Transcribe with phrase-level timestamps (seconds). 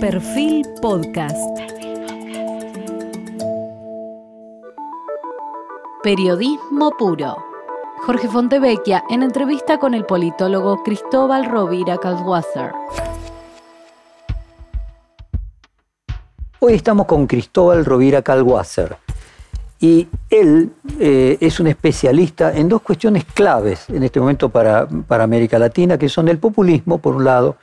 [0.00, 1.58] Perfil Podcast.
[6.04, 7.36] Periodismo puro.
[8.06, 12.70] Jorge Fontevecchia en entrevista con el politólogo Cristóbal Rovira Calwasser.
[16.60, 18.96] Hoy estamos con Cristóbal Rovira Calwasser
[19.80, 25.24] y él eh, es un especialista en dos cuestiones claves en este momento para, para
[25.24, 27.56] América Latina, que son el populismo, por un lado,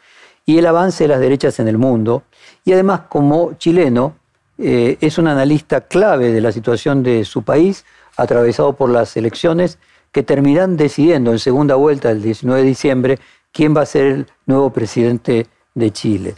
[0.45, 2.23] y el avance de las derechas en el mundo.
[2.63, 4.15] Y además, como chileno,
[4.57, 7.85] eh, es un analista clave de la situación de su país,
[8.17, 9.79] atravesado por las elecciones
[10.11, 13.19] que terminarán decidiendo en segunda vuelta el 19 de diciembre
[13.51, 16.35] quién va a ser el nuevo presidente de Chile.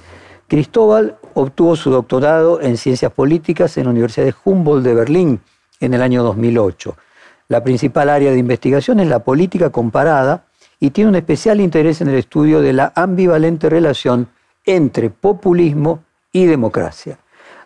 [0.48, 5.41] Cristóbal obtuvo su doctorado en Ciencias Políticas en la Universidad de Humboldt de Berlín
[5.79, 6.95] en el año 2008.
[7.49, 10.46] La principal área de investigación es la política comparada
[10.80, 14.27] y tiene un especial interés en el estudio de la ambivalente relación
[14.66, 17.18] entre populismo y democracia.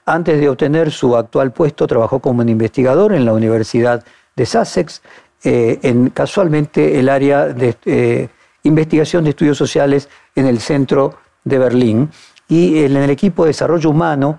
[0.05, 4.03] Antes de obtener su actual puesto, trabajó como investigador en la Universidad
[4.35, 5.01] de Sussex,
[5.43, 8.29] eh, en casualmente el área de eh,
[8.63, 12.09] investigación de estudios sociales en el centro de Berlín
[12.47, 14.37] y en el equipo de desarrollo humano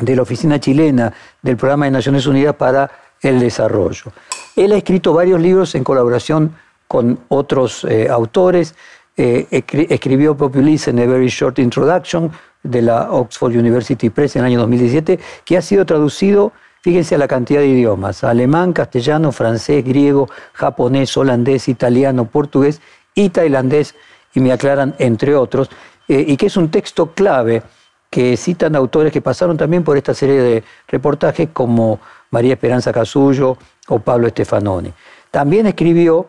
[0.00, 2.90] de la Oficina Chilena del Programa de Naciones Unidas para
[3.22, 4.12] el Desarrollo.
[4.56, 6.54] Él ha escrito varios libros en colaboración
[6.88, 8.74] con otros eh, autores.
[9.16, 9.46] Eh,
[9.88, 12.30] escribió Populism, a Very Short Introduction
[12.62, 17.18] de la Oxford University Press en el año 2017, que ha sido traducido, fíjense a
[17.18, 22.80] la cantidad de idiomas, alemán, castellano, francés, griego, japonés, holandés, italiano, portugués
[23.14, 23.94] y tailandés,
[24.34, 25.70] y me aclaran, entre otros,
[26.08, 27.62] eh, y que es un texto clave
[28.10, 33.56] que citan autores que pasaron también por esta serie de reportajes como María Esperanza Casullo
[33.88, 34.92] o Pablo Stefanoni.
[35.30, 36.28] También escribió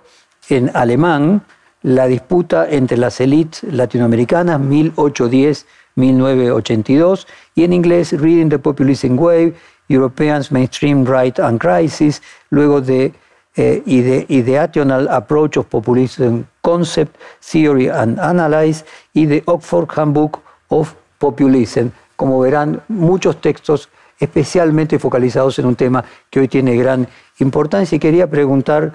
[0.49, 1.43] en alemán
[1.83, 9.53] la disputa entre las élites latinoamericanas 1810-1982 y en inglés Reading the Populism Wave,
[9.87, 13.13] Europeans Mainstream Right and Crisis, luego de
[13.55, 21.89] eh, Ideational Approach of Populism Concept, Theory and Analyze y The Oxford Handbook of Populism.
[22.15, 27.07] Como verán, muchos textos especialmente focalizados en un tema que hoy tiene gran
[27.39, 28.93] importancia y quería preguntar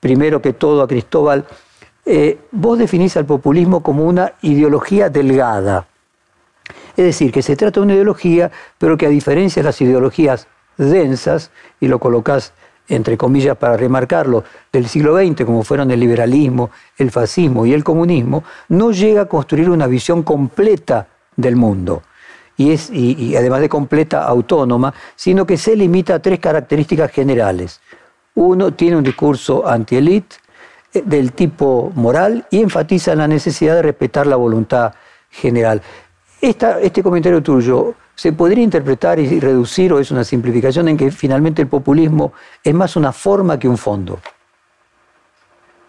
[0.00, 1.46] primero que todo a Cristóbal,
[2.06, 5.86] eh, vos definís al populismo como una ideología delgada.
[6.96, 10.48] Es decir, que se trata de una ideología, pero que a diferencia de las ideologías
[10.76, 12.52] densas, y lo colocás
[12.88, 17.84] entre comillas para remarcarlo, del siglo XX, como fueron el liberalismo, el fascismo y el
[17.84, 21.06] comunismo, no llega a construir una visión completa
[21.36, 22.02] del mundo.
[22.56, 27.80] Y, es, y además de completa autónoma, sino que se limita a tres características generales.
[28.34, 30.36] Uno tiene un discurso anti-elite
[30.92, 34.92] eh, del tipo moral y enfatiza la necesidad de respetar la voluntad
[35.30, 35.82] general.
[36.40, 41.62] este comentario tuyo se podría interpretar y reducir, o es una simplificación, en que finalmente
[41.62, 42.32] el populismo
[42.62, 44.20] es más una forma que un fondo.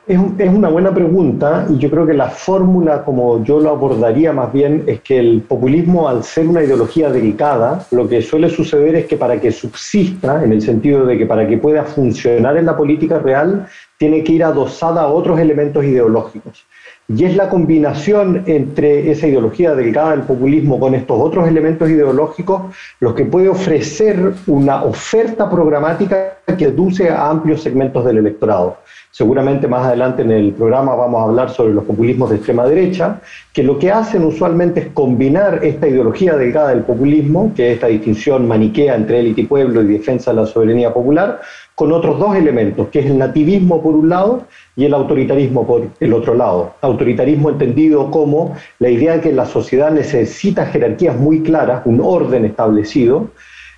[0.08, 4.52] Es, una buena pregunta y yo creo que la fórmula, como yo lo abordaría más
[4.52, 9.06] bien, es que el populismo, al ser una ideología delicada, lo que suele suceder es
[9.06, 12.76] que para que subsista, en el sentido de que para que pueda funcionar en la
[12.76, 13.68] política real,
[13.98, 16.66] tiene que ir adosada a otros elementos ideológicos.
[17.08, 22.74] Y es la combinación entre esa ideología delicada del populismo con estos otros elementos ideológicos
[23.00, 28.78] los que puede ofrecer una oferta programática que reduce a amplios segmentos del electorado.
[29.14, 33.20] Seguramente más adelante en el programa vamos a hablar sobre los populismos de extrema derecha,
[33.52, 37.88] que lo que hacen usualmente es combinar esta ideología delgada del populismo, que es esta
[37.88, 41.42] distinción maniquea entre élite y pueblo y defensa de la soberanía popular,
[41.76, 44.46] con otros dos elementos, que es el nativismo por un lado
[44.78, 46.76] y el autoritarismo por el otro lado.
[46.80, 52.46] Autoritarismo entendido como la idea de que la sociedad necesita jerarquías muy claras, un orden
[52.46, 53.28] establecido,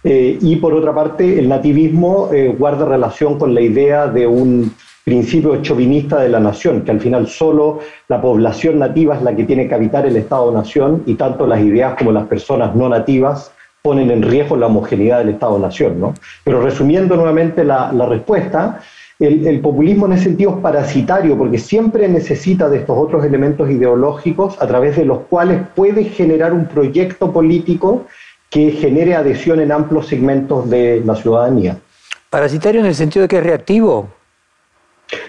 [0.03, 4.73] eh, y por otra parte el nativismo eh, guarda relación con la idea de un
[5.03, 9.43] principio chauvinista de la nación, que al final solo la población nativa es la que
[9.43, 13.51] tiene que habitar el Estado-nación y tanto las ideas como las personas no nativas
[13.81, 15.99] ponen en riesgo la homogeneidad del Estado-nación.
[15.99, 16.13] ¿no?
[16.45, 18.79] Pero resumiendo nuevamente la, respuesta,
[19.19, 23.69] el, el, populismo en ese sentido es parasitario porque siempre necesita de estos otros elementos
[23.69, 28.05] ideológicos a través de los cuales puede generar un proyecto político
[28.49, 31.77] que genere adhesión en amplios segmentos de la ciudadanía.
[32.29, 34.07] Parasitario en el sentido de que es reactivo.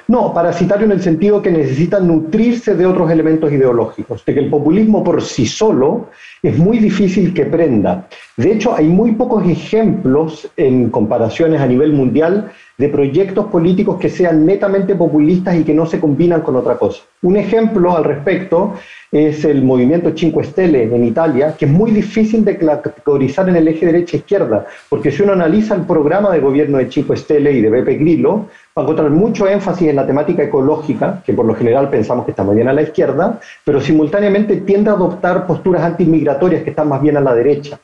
[0.06, 4.50] No, parasitario en el sentido que necesita nutrirse de otros elementos ideológicos, de que el
[4.50, 6.08] populismo por sí solo
[6.42, 8.06] es muy difícil que prenda.
[8.36, 14.10] De hecho, hay muy pocos ejemplos en comparaciones a nivel mundial de proyectos políticos que
[14.10, 17.02] sean netamente populistas y que no se combinan con otra cosa.
[17.22, 18.74] Un ejemplo al respecto
[19.12, 23.68] es el movimiento Cinque Stelle en Italia, que es muy difícil de categorizar en el
[23.68, 27.70] eje derecha-izquierda, porque si uno analiza el programa de gobierno de Cinque Stelle y de
[27.70, 31.88] Beppe Grillo, va a encontrar mucho énfasis en la temática ecológica, que por lo general
[31.90, 36.64] pensamos que está más bien a la izquierda, pero simultáneamente tiende a adoptar posturas antimigratorias
[36.64, 37.78] que están más bien a la derecha.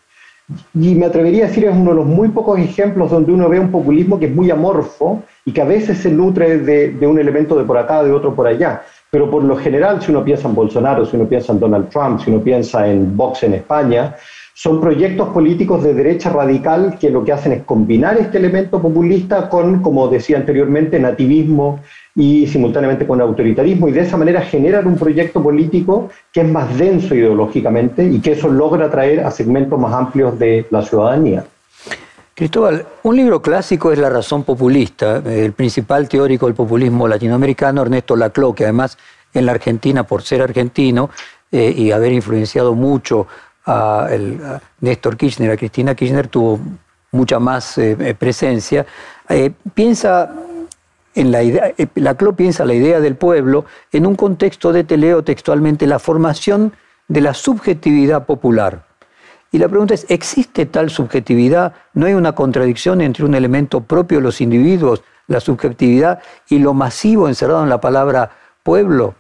[0.75, 3.61] Y me atrevería a decir es uno de los muy pocos ejemplos donde uno ve
[3.61, 7.21] un populismo que es muy amorfo y que a veces se nutre de, de un
[7.21, 8.83] elemento de por acá, de otro por allá.
[9.13, 12.21] Pero por lo general, si uno piensa en Bolsonaro, si uno piensa en Donald Trump,
[12.21, 14.17] si uno piensa en Vox en España,
[14.61, 19.49] son proyectos políticos de derecha radical que lo que hacen es combinar este elemento populista
[19.49, 21.81] con, como decía anteriormente, nativismo
[22.15, 26.77] y simultáneamente con autoritarismo y de esa manera generan un proyecto político que es más
[26.77, 31.43] denso ideológicamente y que eso logra atraer a segmentos más amplios de la ciudadanía.
[32.35, 35.23] Cristóbal, un libro clásico es La razón populista.
[35.25, 38.99] El principal teórico del populismo latinoamericano, Ernesto Laclau, que además
[39.33, 41.09] en la Argentina, por ser argentino
[41.51, 43.27] eh, y haber influenciado mucho
[43.67, 44.09] a,
[44.81, 46.61] Néstor Kirchner, a Cristina Kirchner, tuvo
[47.13, 48.87] mucha más eh, eh, presencia.
[49.75, 50.33] piensa
[51.15, 51.73] en la idea,
[52.37, 56.73] piensa la idea del pueblo en un contexto de, teleo textualmente, la formación
[57.09, 58.91] de la subjetividad popular
[59.53, 61.75] y la pregunta es, ¿existe tal subjetividad?
[61.93, 66.73] ¿No hay una contradicción entre un elemento propio de los individuos, la subjetividad, y lo
[66.73, 68.31] masivo encerrado en la palabra
[68.63, 69.15] pueblo?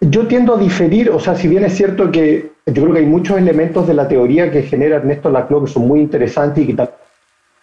[0.00, 3.06] Yo tiendo a diferir, o sea, si bien es cierto que yo creo que hay
[3.06, 6.86] muchos elementos de la teoría que genera Ernesto Laclau que son muy interesantes y que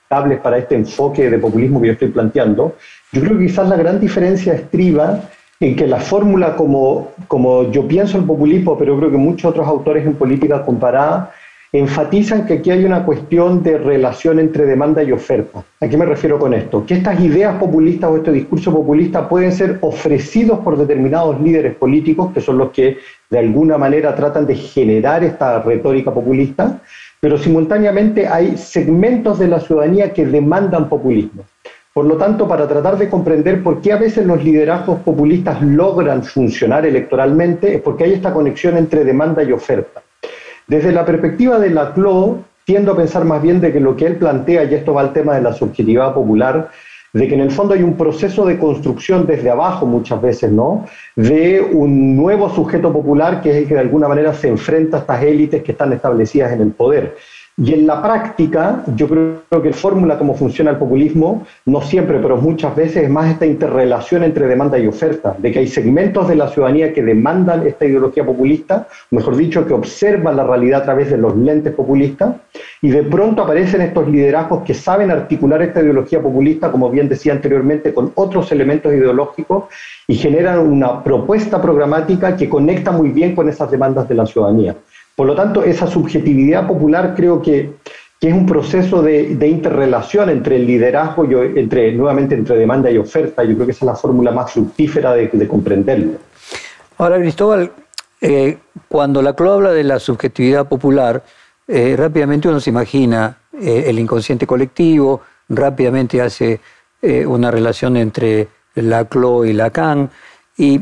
[0.10, 2.76] para este enfoque de populismo que yo estoy planteando,
[3.12, 5.22] yo creo que quizás la gran diferencia estriba
[5.60, 9.68] en que la fórmula como, como yo pienso el populismo, pero creo que muchos otros
[9.68, 11.34] autores en política comparada,
[11.80, 15.63] enfatizan que aquí hay una cuestión de relación entre demanda y oferta.
[15.81, 16.86] ¿A qué me refiero con esto?
[16.86, 22.31] Que estas ideas populistas o este discurso populista pueden ser ofrecidos por determinados líderes políticos,
[22.33, 22.98] que son los que
[23.30, 26.81] de alguna manera tratan de generar esta retórica populista,
[27.19, 31.44] pero simultáneamente hay segmentos de la ciudadanía que demandan populismo.
[31.94, 36.24] Por lo tanto, para tratar de comprender por qué a veces los liderazgos populistas logran
[36.24, 40.05] funcionar electoralmente, es porque hay esta conexión entre demanda y oferta.
[40.68, 44.16] Desde la perspectiva de Laclau, tiendo a pensar más bien de que lo que él
[44.16, 46.70] plantea, y esto va al tema de la subjetividad popular,
[47.14, 50.86] de que en el fondo hay un proceso de construcción desde abajo muchas veces, ¿no?
[51.16, 55.00] De un nuevo sujeto popular que es el que de alguna manera se enfrenta a
[55.02, 57.16] estas élites que están establecidas en el poder.
[57.57, 62.36] Y en la práctica, yo creo que fórmula como funciona el populismo, no siempre, pero
[62.36, 66.36] muchas veces es más esta interrelación entre demanda y oferta, de que hay segmentos de
[66.36, 71.10] la ciudadanía que demandan esta ideología populista, mejor dicho, que observan la realidad a través
[71.10, 72.36] de los lentes populistas,
[72.81, 77.31] y de pronto aparecen estos liderazgos que saben articular esta ideología populista, como bien decía
[77.31, 79.63] anteriormente, con otros elementos ideológicos
[80.08, 84.75] y generan una propuesta programática que conecta muy bien con esas demandas de la ciudadanía.
[85.16, 87.74] Por lo tanto, esa subjetividad popular creo que,
[88.22, 93.44] es un proceso de, interrelación entre el liderazgo, y, entre, nuevamente entre demanda y oferta.
[93.44, 96.14] Yo creo que esa es la fórmula más fructífera de, comprenderlo.
[96.98, 97.72] Ahora, Cristóbal,
[98.20, 98.58] eh,
[98.88, 101.24] cuando la CLO habla de la subjetividad popular,
[101.68, 106.60] eh, rápidamente uno se imagina eh, el inconsciente colectivo, rápidamente hace
[107.28, 110.10] una relación entre la CLO y Lacan,
[110.58, 110.82] y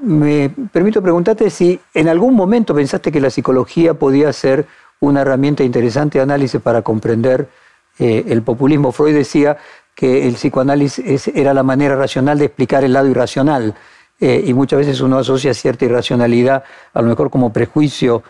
[0.00, 4.66] me permito preguntarte si en algún momento pensaste que la psicología podía ser
[5.00, 7.48] una herramienta interesante de análisis para comprender
[7.98, 8.92] eh, el populismo.
[8.92, 9.56] Freud decía
[9.94, 13.74] que el psicoanálisis era la manera racional de explicar el lado irracional
[14.20, 16.64] eh, y muchas veces uno asocia cierta irracionalidad
[16.94, 18.22] a lo mejor como prejuicio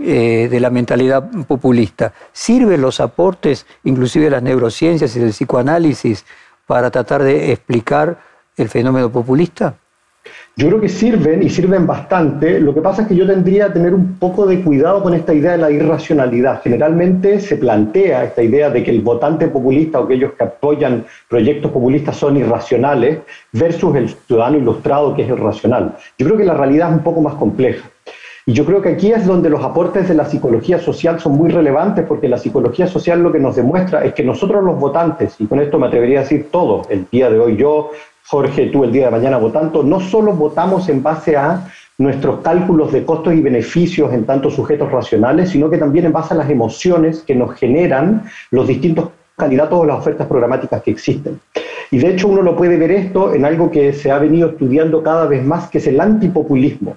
[0.00, 2.12] eh, de la mentalidad populista.
[2.32, 6.24] ¿Sirven los aportes, inclusive de las neurociencias y del psicoanálisis,
[6.66, 8.20] para tratar de explicar
[8.56, 9.76] el fenómeno populista?
[10.58, 12.58] Yo creo que sirven y sirven bastante.
[12.60, 15.34] Lo que pasa es que yo tendría que tener un poco de cuidado con esta
[15.34, 16.62] idea de la irracionalidad.
[16.62, 21.70] Generalmente se plantea esta idea de que el votante populista o aquellos que apoyan proyectos
[21.70, 23.18] populistas son irracionales
[23.52, 25.94] versus el ciudadano ilustrado que es irracional.
[26.18, 27.90] Yo creo que la realidad es un poco más compleja.
[28.48, 31.50] Y yo creo que aquí es donde los aportes de la psicología social son muy
[31.50, 35.46] relevantes porque la psicología social lo que nos demuestra es que nosotros los votantes, y
[35.46, 37.90] con esto me atrevería a decir todo, el día de hoy yo,
[38.28, 41.68] Jorge, tú el día de mañana votando, no solo votamos en base a
[41.98, 46.34] nuestros cálculos de costos y beneficios en tantos sujetos racionales, sino que también en base
[46.34, 51.40] a las emociones que nos generan los distintos candidatos o las ofertas programáticas que existen.
[51.92, 55.04] Y de hecho uno lo puede ver esto en algo que se ha venido estudiando
[55.04, 56.96] cada vez más, que es el antipopulismo.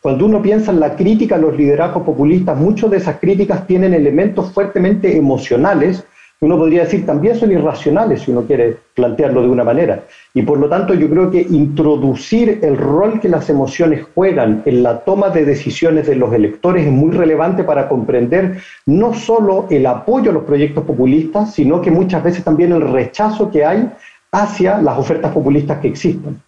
[0.00, 3.94] Cuando uno piensa en la crítica a los liderazgos populistas, muchas de esas críticas tienen
[3.94, 6.04] elementos fuertemente emocionales
[6.40, 10.04] uno podría decir también son irracionales si uno quiere plantearlo de una manera.
[10.34, 14.84] Y por lo tanto yo creo que introducir el rol que las emociones juegan en
[14.84, 19.84] la toma de decisiones de los electores es muy relevante para comprender no solo el
[19.86, 23.90] apoyo a los proyectos populistas, sino que muchas veces también el rechazo que hay
[24.30, 26.40] hacia las ofertas populistas que existen.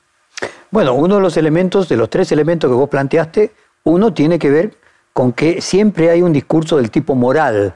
[0.71, 3.51] Bueno, uno de los elementos, de los tres elementos que vos planteaste,
[3.83, 4.75] uno tiene que ver
[5.13, 7.75] con que siempre hay un discurso del tipo moral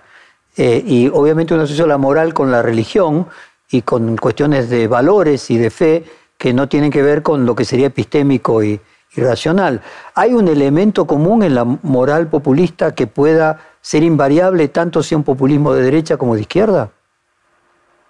[0.56, 3.26] eh, y obviamente uno asocia la moral con la religión
[3.70, 6.04] y con cuestiones de valores y de fe
[6.38, 8.80] que no tienen que ver con lo que sería epistémico y,
[9.16, 9.80] racional.
[10.16, 15.22] ¿Hay un elemento común en la moral populista que pueda ser invariable tanto sea un
[15.22, 16.90] populismo de derecha como de izquierda?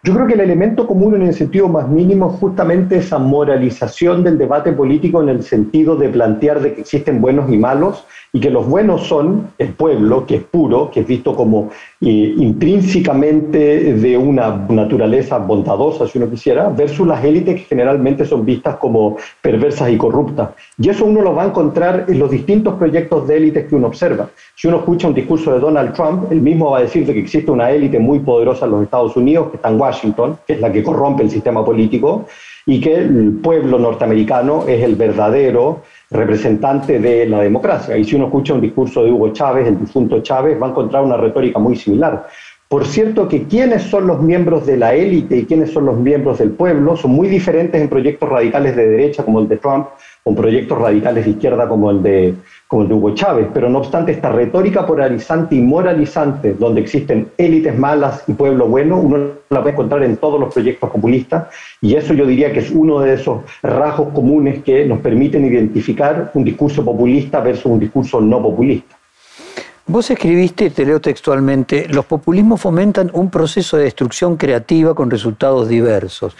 [0.03, 4.25] Yo creo que el elemento común en el sentido más mínimo es justamente esa moralización
[4.25, 8.41] del debate político en el sentido de plantear de que existen buenos y malos y
[8.41, 13.95] que los buenos son el pueblo, que es puro, que es visto como eh, intrínsecamente
[13.95, 19.19] de una naturaleza bondadosa, si uno quisiera, versus las élites que generalmente son vistas como
[19.41, 20.49] perversas y corruptas.
[20.77, 23.87] Y eso uno lo va a encontrar en los distintos proyectos de élites que uno
[23.87, 24.29] observa.
[24.57, 27.53] Si uno escucha un discurso de Donald Trump, él mismo va a decir que existe
[27.53, 30.73] una élite muy poderosa en los Estados Unidos, que está en Washington, que es la
[30.73, 32.27] que corrompe el sistema político,
[32.67, 35.83] y que el pueblo norteamericano es el verdadero
[36.15, 37.97] representante de la democracia.
[37.97, 41.03] Y si uno escucha un discurso de Hugo Chávez, el difunto Chávez, va a encontrar
[41.03, 42.27] una retórica muy similar.
[42.69, 46.39] Por cierto que quiénes son los miembros de la élite y quiénes son los miembros
[46.39, 49.89] del pueblo son muy diferentes en proyectos radicales de derecha como el de Trump
[50.25, 52.35] en proyectos radicales de izquierda como el de
[52.67, 57.31] como el de Hugo Chávez, pero no obstante esta retórica polarizante y moralizante, donde existen
[57.37, 61.49] élites malas y pueblo bueno, uno la puede encontrar en todos los proyectos populistas,
[61.81, 66.31] y eso yo diría que es uno de esos rasgos comunes que nos permiten identificar
[66.35, 68.97] un discurso populista versus un discurso no populista.
[69.87, 75.69] Vos escribiste, te leo textualmente, los populismos fomentan un proceso de destrucción creativa con resultados
[75.69, 76.35] diversos.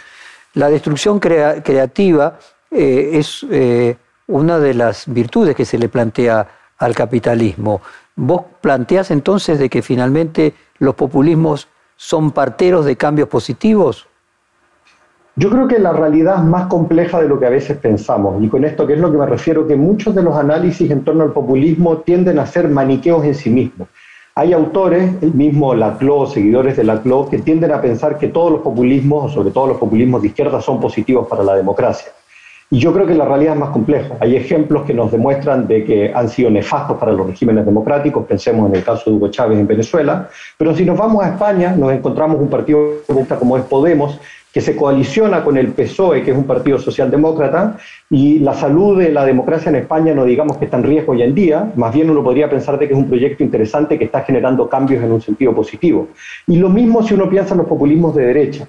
[0.55, 2.39] La destrucción creativa
[2.71, 3.95] eh, es eh,
[4.27, 7.81] una de las virtudes que se le plantea al capitalismo.
[8.15, 14.07] ¿Vos planteás entonces de que finalmente los populismos son parteros de cambios positivos?
[15.37, 18.47] Yo creo que la realidad es más compleja de lo que a veces pensamos, y
[18.47, 21.23] con esto que es lo que me refiero, que muchos de los análisis en torno
[21.23, 23.89] al populismo tienden a ser maniqueos en sí mismos.
[24.33, 28.61] Hay autores, el mismo Laclau, seguidores de Laclau, que tienden a pensar que todos los
[28.61, 32.11] populismos, o sobre todo los populismos de izquierda, son positivos para la democracia.
[32.75, 34.17] Y yo creo que la realidad es más compleja.
[34.19, 38.69] Hay ejemplos que nos demuestran de que han sido nefastos para los regímenes democráticos, pensemos
[38.69, 40.27] en el caso de Hugo Chávez en Venezuela,
[40.57, 42.95] pero si nos vamos a España, nos encontramos un partido
[43.39, 44.19] como es Podemos,
[44.55, 47.77] que se coaliciona con el PSOE, que es un partido socialdemócrata,
[48.09, 51.23] y la salud de la democracia en España no digamos que está en riesgo hoy
[51.23, 54.23] en día, más bien uno podría pensar de que es un proyecto interesante que está
[54.23, 56.09] generando cambios en un sentido positivo.
[56.47, 58.67] Y lo mismo si uno piensa en los populismos de derecha.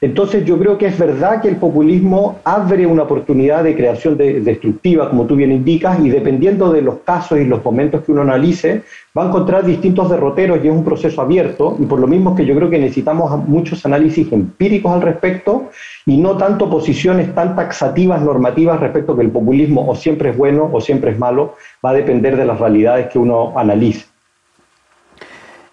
[0.00, 5.08] Entonces yo creo que es verdad que el populismo abre una oportunidad de creación destructiva,
[5.08, 8.82] como tú bien indicas, y dependiendo de los casos y los momentos que uno analice,
[9.16, 12.44] va a encontrar distintos derroteros y es un proceso abierto, y por lo mismo que
[12.44, 15.70] yo creo que necesitamos muchos análisis empíricos al respecto
[16.04, 20.36] y no tanto posiciones tan taxativas, normativas respecto a que el populismo o siempre es
[20.36, 24.04] bueno o siempre es malo, va a depender de las realidades que uno analice.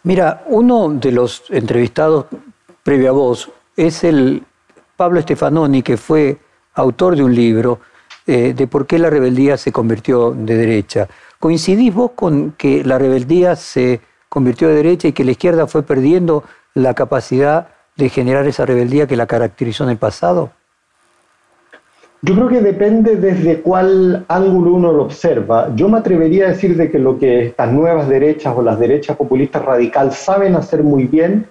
[0.04, 2.26] Mira, uno de los entrevistados
[2.84, 4.44] previo a vos, es el
[4.96, 6.38] Pablo Stefanoni, que fue
[6.76, 7.80] autor de un libro
[8.26, 11.08] eh, de por qué la rebeldía se convirtió de derecha.
[11.40, 14.00] ¿Coincidís vos con que la rebeldía se
[14.30, 19.08] convirtió de derecha y que la izquierda fue perdiendo la capacidad de generar esa rebeldía
[19.08, 20.52] que la caracterizó en el pasado?
[22.22, 25.76] Yo creo que depende desde cuál ángulo uno lo observa.
[25.76, 29.18] Yo me atrevería a decir de que lo que estas nuevas derechas o las derechas
[29.18, 31.48] populistas radicales saben hacer muy bien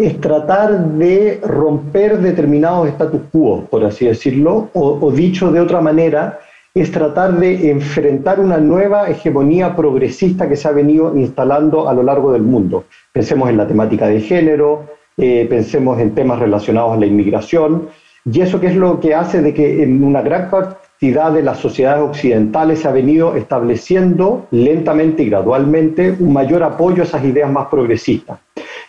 [0.00, 6.38] es tratar de romper determinados status quo, por así decirlo, o, dicho de otra manera,
[6.74, 12.02] es tratar de enfrentar una nueva hegemonía progresista que se ha venido instalando a lo
[12.02, 12.84] largo del mundo.
[13.12, 14.84] Pensemos en la temática de género,
[15.18, 17.88] eh, pensemos en temas relacionados a la inmigración,
[18.24, 21.58] y eso que es lo que hace de que en una gran cantidad de las
[21.58, 27.50] sociedades occidentales se ha venido estableciendo lentamente y gradualmente un mayor apoyo a esas ideas
[27.50, 28.38] más progresistas.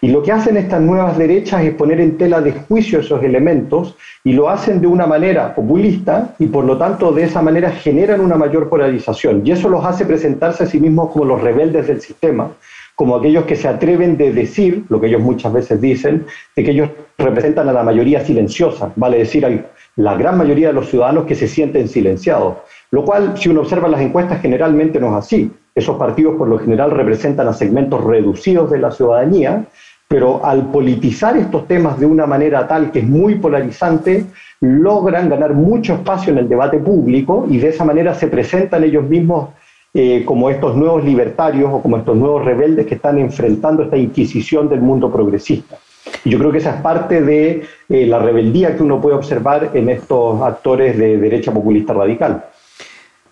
[0.04, 3.96] Y lo que hacen estas nuevas derechas es poner en tela de juicio esos elementos
[4.24, 8.20] y lo hacen de una manera populista y por lo tanto de esa manera generan
[8.20, 9.46] una mayor polarización.
[9.46, 12.52] Y eso los hace presentarse a sí mismos como los rebeldes del sistema,
[12.96, 16.72] como aquellos que se atreven de decir, lo que ellos muchas veces dicen, de que
[16.72, 16.90] ellos
[17.20, 19.64] representan a la mayoría silenciosa, vale decir, hay
[19.98, 22.58] la gran mayoría de los ciudadanos que se sienten silenciados,
[22.90, 25.52] lo cual, si uno observa las encuestas, generalmente no es así.
[25.74, 29.66] Esos partidos por lo general representan a segmentos reducidos de la ciudadanía,
[30.08, 34.26] pero al politizar estos temas de una manera tal que es muy polarizante,
[34.60, 39.08] logran ganar mucho espacio en el debate público y de esa manera se presentan ellos
[39.08, 39.50] mismos
[39.94, 44.70] eh, como estos nuevos libertarios o como estos nuevos rebeldes que están enfrentando esta inquisición
[44.70, 45.78] del mundo progresista.
[46.24, 49.72] Y yo creo que esa es parte de eh, la rebeldía que uno puede observar
[49.74, 52.46] en estos actores de derecha populista radical.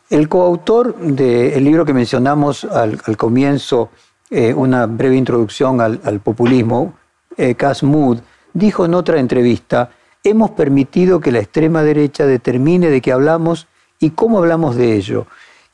[0.09, 3.91] El coautor del libro que mencionamos al, comienzo,
[4.31, 6.95] eh, una breve introducción al, populismo,
[7.37, 8.17] eh, Cas Mood,
[8.51, 9.91] dijo en otra entrevista,
[10.23, 13.67] hemos permitido que la extrema derecha determine de qué hablamos
[13.99, 15.27] y cómo hablamos de ello.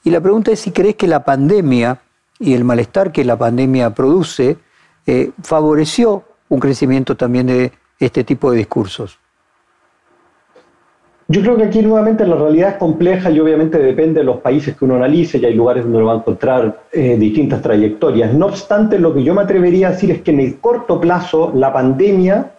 [0.03, 2.01] Y la pregunta es si crees que la pandemia
[2.37, 4.57] y el malestar que la pandemia produce
[5.05, 9.17] eh, favoreció un crecimiento también de este tipo de discursos.
[11.27, 14.75] Yo creo que aquí nuevamente la realidad es compleja y obviamente depende de los países
[14.75, 18.31] que uno analice y hay lugares donde uno va a encontrar eh, distintas trayectorias.
[18.31, 21.51] No obstante, lo que yo me atrevería a decir es que en el corto plazo
[21.55, 22.51] la pandemia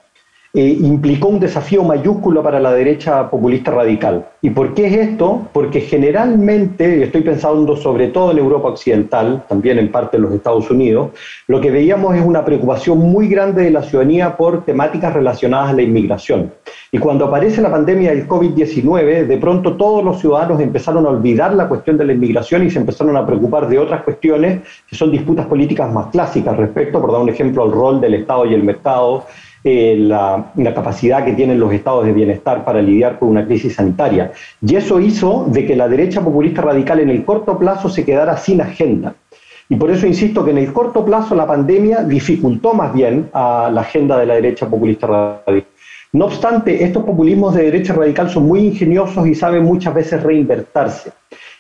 [0.58, 4.24] eh, implicó un desafío mayúsculo para la derecha populista radical.
[4.40, 5.46] ¿Y por qué es esto?
[5.52, 10.70] Porque generalmente, estoy pensando sobre todo en Europa Occidental, también en parte en los Estados
[10.70, 11.10] Unidos,
[11.46, 15.72] lo que veíamos es una preocupación muy grande de la ciudadanía por temáticas relacionadas a
[15.74, 16.50] la inmigración.
[16.90, 21.52] Y cuando aparece la pandemia del COVID-19, de pronto todos los ciudadanos empezaron a olvidar
[21.52, 25.10] la cuestión de la inmigración y se empezaron a preocupar de otras cuestiones que son
[25.10, 28.62] disputas políticas más clásicas respecto, por dar un ejemplo, al rol del Estado y el
[28.62, 29.26] mercado,
[29.68, 34.30] eh, la, capacidad que tienen los estados de bienestar para lidiar con una crisis sanitaria.
[34.64, 38.36] Y eso hizo de que la derecha populista radical en el corto plazo se quedara
[38.36, 39.16] sin agenda.
[39.68, 43.68] Y por eso insisto que en el corto plazo la pandemia dificultó más bien a
[43.72, 45.64] la agenda de la derecha populista radical.
[46.12, 51.10] No obstante, estos populismos de derecha radical son muy ingeniosos y saben muchas veces reinvertirse.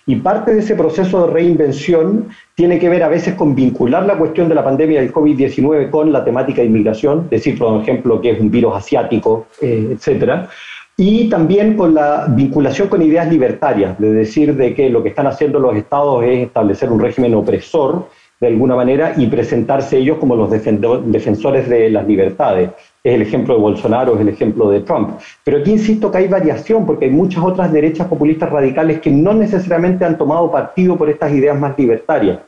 [0.08, 4.16] Y parte de ese proceso de reinvención tiene que ver a veces con vincular la
[4.16, 8.30] cuestión de la pandemia del COVID-19 con la temática de inmigración, decir, por ejemplo, que
[8.30, 10.48] es un virus asiático, eh, etcétera,
[10.96, 15.26] y también con la vinculación con ideas libertarias, de decir de que lo que están
[15.26, 18.08] haciendo los estados es establecer un régimen opresor
[18.40, 22.70] de alguna manera y presentarse ellos como los defensores de las libertades
[23.02, 25.10] es el ejemplo de Bolsonaro, es el ejemplo de Trump.
[25.44, 29.32] Pero aquí insisto que hay variación, porque hay muchas otras derechas populistas radicales que no
[29.32, 32.40] necesariamente han tomado partido por estas ideas más libertarias.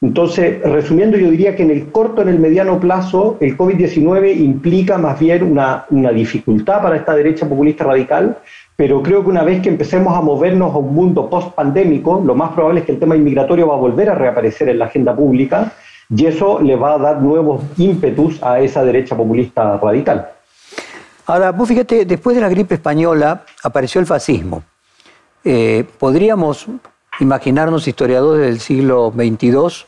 [0.00, 4.96] Entonces, resumiendo, yo diría que en el corto, en el mediano plazo, el COVID-19 implica
[4.96, 8.38] más bien una, una dificultad para esta derecha populista radical,
[8.78, 12.52] pero creo que una vez que empecemos a movernos a un mundo post-pandémico, lo más
[12.52, 15.72] probable es que el tema inmigratorio va a volver a reaparecer en la agenda pública
[16.08, 20.28] y eso le va a dar nuevos ímpetus a esa derecha populista radical.
[21.26, 24.62] Ahora, vos fíjate, después de la gripe española apareció el fascismo.
[25.42, 26.68] Eh, ¿Podríamos
[27.18, 29.86] imaginarnos historiadores del siglo XXII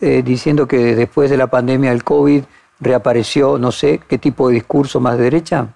[0.00, 2.42] eh, diciendo que después de la pandemia del COVID
[2.80, 5.74] reapareció, no sé, qué tipo de discurso más de derecha?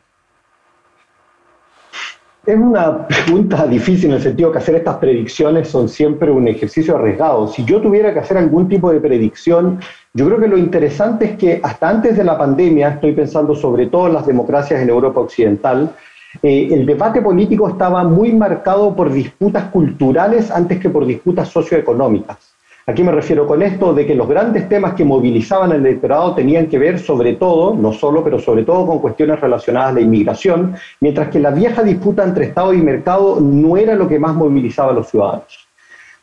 [2.46, 6.94] Es una pregunta difícil en el sentido que hacer estas predicciones son siempre un ejercicio
[6.96, 7.48] arriesgado.
[7.48, 9.80] Si yo tuviera que hacer algún tipo de predicción,
[10.12, 13.86] yo creo que lo interesante es que hasta antes de la pandemia, estoy pensando sobre
[13.86, 15.94] todo en las democracias en Europa Occidental,
[16.42, 22.53] eh, el debate político estaba muy marcado por disputas culturales antes que por disputas socioeconómicas.
[22.86, 23.94] ¿A qué me refiero con esto?
[23.94, 27.94] De que los grandes temas que movilizaban el electorado tenían que ver sobre todo, no
[27.94, 32.24] solo, pero sobre todo con cuestiones relacionadas a la inmigración, mientras que la vieja disputa
[32.24, 35.66] entre Estado y mercado no era lo que más movilizaba a los ciudadanos.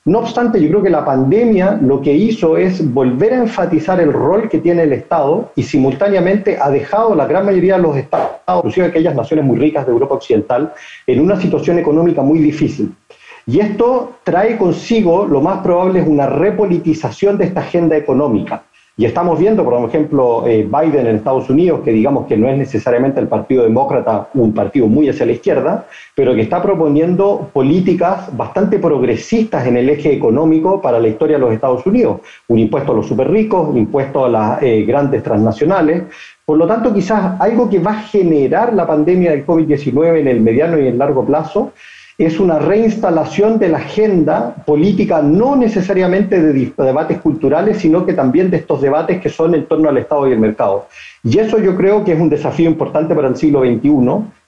[0.05, 4.13] No obstante, yo creo que la pandemia lo que hizo es volver a enfatizar el
[4.13, 7.97] rol que tiene el Estado y simultáneamente ha dejado a la gran mayoría de los
[7.97, 10.73] estados, inclusive aquellas naciones muy ricas de Europa Occidental,
[11.07, 12.93] en una situación económica muy difícil.
[13.51, 18.63] Y esto trae consigo, lo más probable, es una repolitización de esta agenda económica.
[18.95, 22.57] Y estamos viendo, por ejemplo, eh, Biden en Estados Unidos, que digamos que no es
[22.57, 25.85] necesariamente el Partido Demócrata un partido muy hacia la izquierda,
[26.15, 31.41] pero que está proponiendo políticas bastante progresistas en el eje económico para la historia de
[31.41, 32.21] los Estados Unidos.
[32.47, 36.03] Un impuesto a los super ricos, un impuesto a las eh, grandes transnacionales.
[36.45, 40.39] Por lo tanto, quizás algo que va a generar la pandemia del COVID-19 en el
[40.39, 41.73] mediano y en largo plazo
[42.25, 48.51] es una reinstalación de la agenda política, no necesariamente de debates culturales, sino que también
[48.51, 50.87] de estos debates que son en torno al Estado y el mercado.
[51.23, 53.91] Y eso yo creo que es un desafío importante para el siglo XXI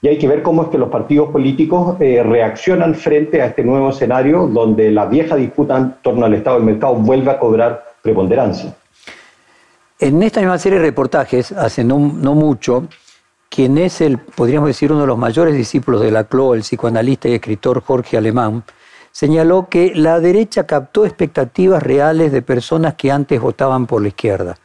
[0.01, 3.63] y hay que ver cómo es que los partidos políticos eh, reaccionan frente a este
[3.63, 7.39] nuevo escenario donde la vieja disputa en torno al Estado y el mercado vuelve a
[7.39, 8.75] cobrar preponderancia.
[9.99, 12.87] En esta misma serie de reportajes, hace no, mucho,
[13.53, 17.35] quien es el, podríamos decir, uno de los mayores discípulos de Laclau, el psicoanalista y
[17.35, 18.63] escritor Jorge Alemán,
[19.11, 24.57] señaló que la derecha captó expectativas reales de personas que antes votaban por la izquierda.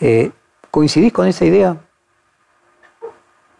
[0.00, 0.30] Eh,
[0.70, 1.76] ¿Coincidís con esa idea?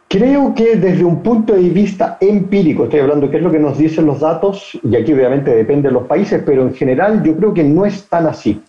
[0.09, 3.77] Creo que desde un punto de vista empírico, estoy hablando qué es lo que nos
[3.77, 7.53] dicen los datos, y aquí obviamente depende de los países, pero en general yo creo
[7.53, 8.63] que no es tan así.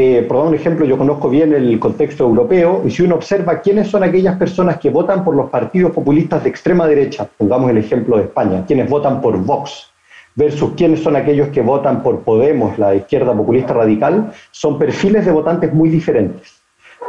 [0.00, 3.60] Eh, por dar un ejemplo, yo conozco bien el contexto europeo y si uno observa
[3.60, 7.78] quiénes son aquellas personas que votan por los partidos populistas de extrema derecha, pongamos el
[7.78, 9.90] ejemplo de España, quienes votan por Vox,
[10.36, 15.32] versus quiénes son aquellos que votan por Podemos, la izquierda populista radical, son perfiles de
[15.32, 16.57] votantes muy diferentes.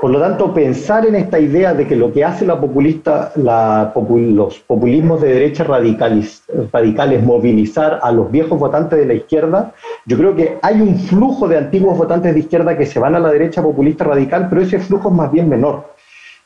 [0.01, 4.59] Por lo tanto, pensar en esta idea de que lo que hace la populista, los
[4.59, 9.73] populismos de derecha radicales, radicales movilizar a los viejos votantes de la izquierda,
[10.05, 13.19] yo creo que hay un flujo de antiguos votantes de izquierda que se van a
[13.19, 15.93] la derecha populista radical, pero ese flujo es más bien menor.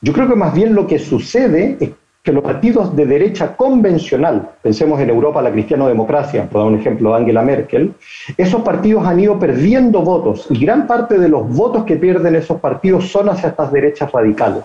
[0.01, 1.91] Yo creo que más bien lo que sucede es
[2.23, 7.13] que los partidos de derecha convencional, pensemos en Europa la cristiano-democracia, por dar un ejemplo
[7.13, 7.93] Angela Merkel,
[8.38, 12.62] esos partidos han ido perdiendo votos y gran parte de los votos que pierden esos
[12.62, 14.63] partidos son hacia estas derechas radicales.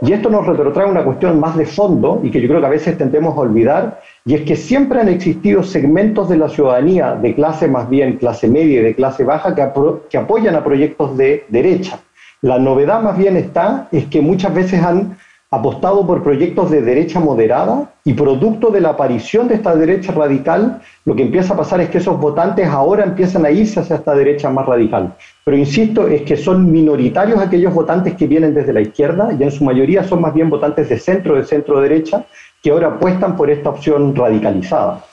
[0.00, 2.70] Y esto nos retrotrae una cuestión más de fondo y que yo creo que a
[2.70, 7.34] veces tendemos a olvidar, y es que siempre han existido segmentos de la ciudadanía, de
[7.34, 9.68] clase más bien clase media y de clase baja, que,
[10.08, 12.00] que apoyan a proyectos de derecha.
[12.40, 15.16] La novedad más bien está, es que muchas veces han
[15.50, 20.80] apostado por proyectos de derecha moderada y producto de la aparición de esta derecha radical,
[21.04, 24.14] lo que empieza a pasar es que esos votantes ahora empiezan a irse hacia esta
[24.14, 25.14] derecha más radical.
[25.44, 29.52] Pero insisto, es que son minoritarios aquellos votantes que vienen desde la izquierda y en
[29.52, 32.26] su mayoría son más bien votantes de centro, de centro derecha,
[32.60, 35.04] que ahora apuestan por esta opción radicalizada.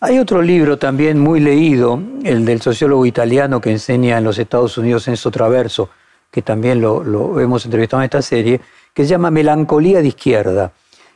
[0.00, 4.78] Hay otro libro también muy leído, el del sociólogo italiano que enseña en los Estados
[4.78, 5.90] Unidos, Enzo Traverso,
[6.30, 8.60] que también lo, lo hemos entrevistado en esta serie,
[8.94, 10.72] que se llama Melancolía de Izquierda.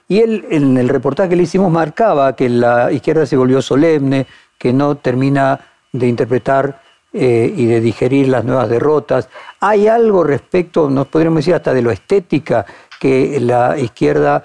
[0.09, 4.27] Y él, en el reportaje que le hicimos, marcaba que la izquierda se volvió solemne,
[4.59, 5.61] que no termina
[5.93, 6.83] de interpretar
[7.13, 9.29] eh, y de digerir las nuevas derrotas.
[9.61, 12.67] ¿Hay algo respecto, nos podríamos decir hasta de lo estética,
[13.01, 14.45] que la izquierda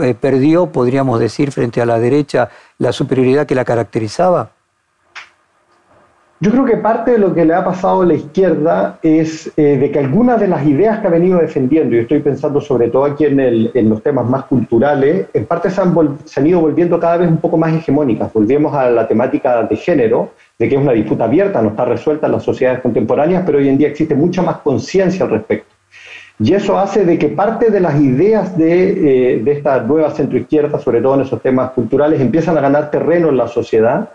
[0.00, 4.50] eh, perdió, podríamos decir, frente a la derecha, la superioridad que la caracterizaba?
[6.42, 9.76] Yo creo que parte de lo que le ha pasado a la izquierda es eh,
[9.76, 13.04] de que algunas de las ideas que ha venido defendiendo, y estoy pensando sobre todo
[13.04, 17.18] aquí en, los temas más culturales, en parte se han, se han, ido volviendo cada
[17.18, 18.32] vez un poco más hegemónicas.
[18.32, 22.24] Volvemos a la temática de género, de que es una disputa abierta, no está resuelta
[22.24, 25.74] en las sociedades contemporáneas, pero hoy en día existe mucha más conciencia al respecto.
[26.38, 30.78] Y eso hace de que parte de las ideas de, eh, de esta nueva centroizquierda,
[30.78, 34.08] sobre todo en esos temas culturales, empiezan a ganar terreno en la sociedad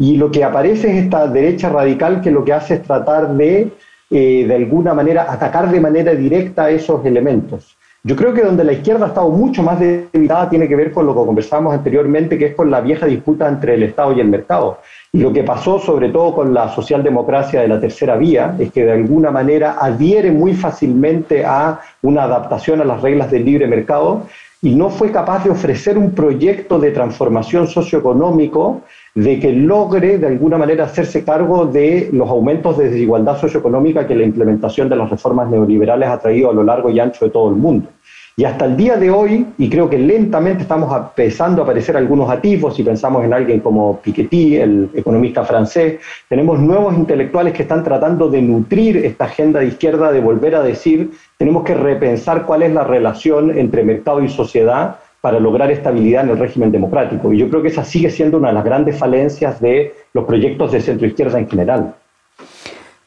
[0.00, 3.68] y lo que aparece es esta derecha radical que lo que hace es tratar de,
[4.10, 7.76] eh, de alguna manera, atacar de manera directa esos elementos.
[8.02, 11.04] Yo creo que donde la izquierda ha estado mucho más debilitada tiene que ver con
[11.04, 14.28] lo que conversábamos anteriormente, que es con la vieja disputa entre el Estado y el
[14.28, 14.78] mercado.
[15.12, 18.86] Y lo que pasó sobre todo con la socialdemocracia de la tercera vía es que
[18.86, 24.22] de alguna manera adhiere muy fácilmente a una adaptación a las reglas del libre mercado
[24.62, 28.82] y no fue capaz de ofrecer un proyecto de transformación socioeconómico
[29.14, 34.14] de que logre de alguna manera hacerse cargo de los aumentos de desigualdad socioeconómica que
[34.14, 37.50] la implementación de las reformas neoliberales ha traído a lo largo y ancho de todo
[37.50, 37.88] el mundo.
[38.36, 42.30] Y hasta el día de hoy, y creo que lentamente estamos empezando a aparecer algunos
[42.30, 47.84] atisbos, si pensamos en alguien como Piketty, el economista francés, tenemos nuevos intelectuales que están
[47.84, 52.62] tratando de nutrir esta agenda de izquierda, de volver a decir, tenemos que repensar cuál
[52.62, 57.32] es la relación entre mercado y sociedad para lograr estabilidad en el régimen democrático.
[57.32, 60.72] Y yo creo que esa sigue siendo una de las grandes falencias de los proyectos
[60.72, 61.94] de centro izquierda en general.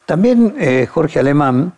[0.06, 1.72] También eh, Jorge Alemán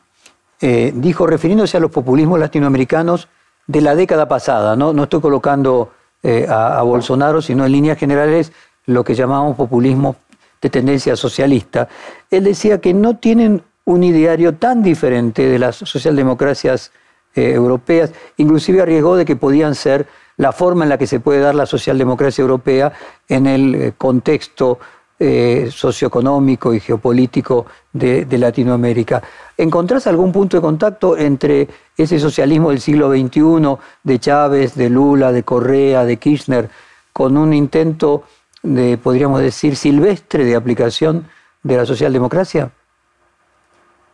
[0.61, 3.29] eh, dijo, refiriéndose a los populismos latinoamericanos
[3.67, 7.99] de la década pasada, no, no estoy colocando eh, a, a, Bolsonaro, sino en líneas
[7.99, 8.53] generales
[8.87, 10.17] lo que llamamos populismo
[10.61, 11.89] de tendencia socialista,
[12.31, 16.93] él decía que no tienen un ideario tan diferente de las socialdemocracias
[17.35, 21.55] europeas, inclusive arriesgó de que podían ser la forma en la que se puede dar
[21.55, 22.93] la socialdemocracia europea
[23.29, 24.79] en el eh, contexto
[25.19, 29.23] eh, socioeconómico y geopolítico de, Latinoamérica.
[29.57, 35.33] ¿Encontrás algún punto de contacto entre ese socialismo del siglo XXI, de Chávez, de Lula,
[35.33, 36.69] de Correa, de Kirchner,
[37.15, 38.25] con un intento
[38.63, 41.27] de, podríamos decir, silvestre de aplicación
[41.63, 42.71] de la socialdemocracia?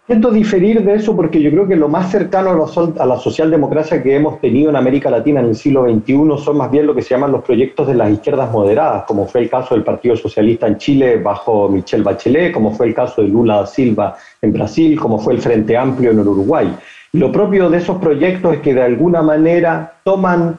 [0.05, 4.17] Siento diferir de eso porque yo creo que lo más cercano a la, socialdemocracia que
[4.17, 7.11] hemos tenido en América Latina en el siglo XXI son más bien lo que se
[7.11, 10.77] llaman los proyectos de las izquierdas moderadas, como fue el caso del Partido Socialista en
[10.79, 15.21] Chile bajo Michelle Bachelet, como fue el caso de Lula da Silva en Brasil, como
[15.21, 16.77] fue el Frente Amplio en el Uruguay.
[17.13, 20.59] Lo propio de esos proyectos es que de alguna manera toman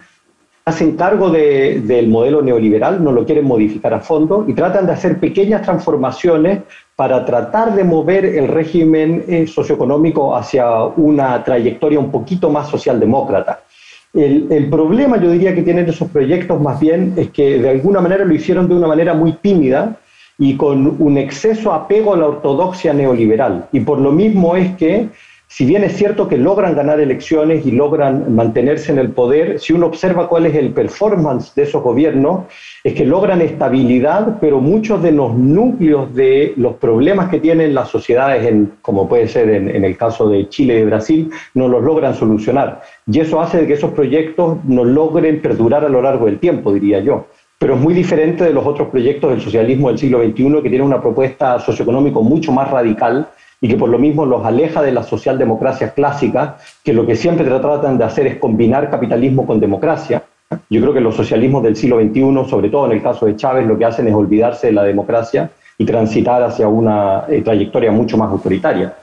[0.65, 5.19] hacen cargo del modelo neoliberal, no lo quieren modificar a fondo y tratan de hacer
[5.19, 6.59] pequeñas transformaciones
[6.95, 13.61] para tratar de mover el régimen eh, socioeconómico hacia una trayectoria un poquito más socialdemócrata.
[14.13, 17.99] El, el, problema, yo diría, que tienen esos proyectos más bien es que de alguna
[17.99, 19.97] manera lo hicieron de una manera muy tímida
[20.37, 23.67] y con un exceso apego a la ortodoxia neoliberal.
[23.71, 25.09] Y por lo mismo es que
[25.55, 29.71] si bien es cierto que logran ganar elecciones y logran mantenerse en el poder, si
[29.71, 32.45] uno observa cuál es el performance de esos gobiernos,
[32.83, 37.89] es que logran estabilidad, pero muchos de los núcleos de los problemas que tienen las
[37.89, 42.15] sociedades, como puede ser en, el caso de Chile y de Brasil, no los logran
[42.15, 42.81] solucionar.
[43.05, 46.99] Y eso hace que esos proyectos no logren perdurar a lo largo del tiempo, diría
[46.99, 47.27] yo
[47.59, 50.81] pero es muy diferente de los otros proyectos del socialismo del siglo XXI que tienen
[50.81, 53.29] una propuesta socioeconómica mucho más radical
[53.63, 57.45] y que por lo mismo los aleja de la socialdemocracia clásica, que lo que siempre
[57.45, 60.21] tratan de hacer es combinar capitalismo con democracia.
[60.69, 63.65] Yo creo que los socialismos del siglo XXI, sobre todo en el caso de Chávez,
[63.65, 68.17] lo que hacen es olvidarse de la democracia y transitar hacia una eh, trayectoria mucho
[68.17, 68.95] más autoritaria.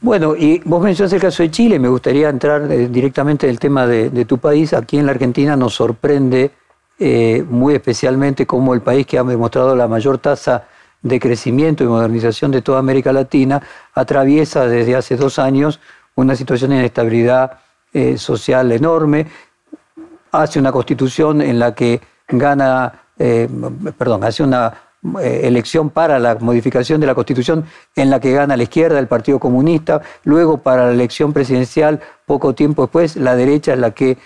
[0.00, 3.60] Bueno, y vos mencionas el caso de Chile, me gustaría entrar eh, directamente en el
[3.60, 4.74] tema de, tu país.
[4.74, 6.50] Aquí en la Argentina nos sorprende
[6.98, 10.64] eh, muy especialmente como el país que ha demostrado la mayor tasa
[11.02, 13.62] de crecimiento y modernización de toda América Latina,
[13.94, 15.80] atraviesa desde hace dos años
[16.14, 17.58] una situación de inestabilidad
[17.92, 19.26] eh, social enorme,
[20.32, 23.48] hace una constitución en la que gana, eh,
[23.96, 24.72] perdón, hace una
[25.20, 27.64] eh, elección para la modificación de la constitución
[27.96, 32.54] en la que gana la izquierda, el Partido Comunista, luego para la elección presidencial, poco
[32.54, 34.18] tiempo después, la derecha es la que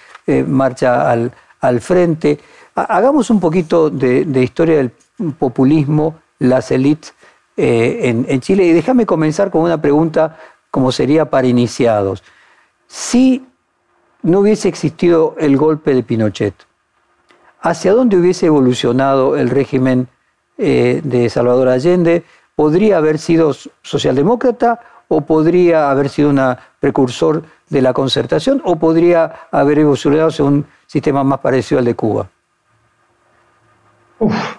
[0.46, 2.38] marcha al, al, frente.
[2.74, 4.90] Hagamos un poquito de, de historia del
[5.38, 7.14] populismo las élites
[7.56, 8.64] eh, en, Chile.
[8.64, 10.38] Y déjame comenzar con una pregunta
[10.70, 12.22] como sería para iniciados.
[12.86, 13.46] Si
[14.22, 16.54] no hubiese existido el golpe de Pinochet,
[17.60, 20.08] ¿hacia dónde hubiese evolucionado el régimen
[20.58, 22.24] eh, de Salvador Allende?
[22.56, 29.48] ¿Podría haber sido socialdemócrata o podría haber sido una precursor de la concertación o podría
[29.50, 32.28] haber evolucionado hacia un sistema más parecido al de Cuba?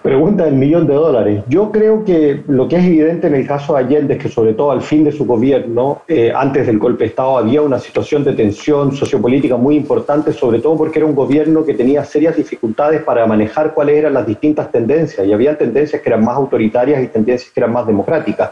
[0.02, 1.42] Pregunta del millón de dólares.
[1.48, 4.52] Yo creo que lo que es evidente en el caso de Allende es que sobre
[4.52, 8.22] todo al fin de su gobierno, eh, antes del golpe de Estado, había una situación
[8.22, 13.02] de tensión sociopolítica muy importante, sobre todo porque era un gobierno que tenía serias dificultades
[13.02, 17.08] para manejar cuáles eran las distintas tendencias y había tendencias que eran más autoritarias y
[17.08, 18.50] tendencias que eran más democráticas.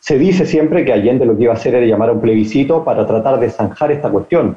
[0.00, 2.84] Se dice siempre que Allende lo que iba a hacer era llamar a un plebiscito
[2.84, 4.56] para tratar de zanjar esta cuestión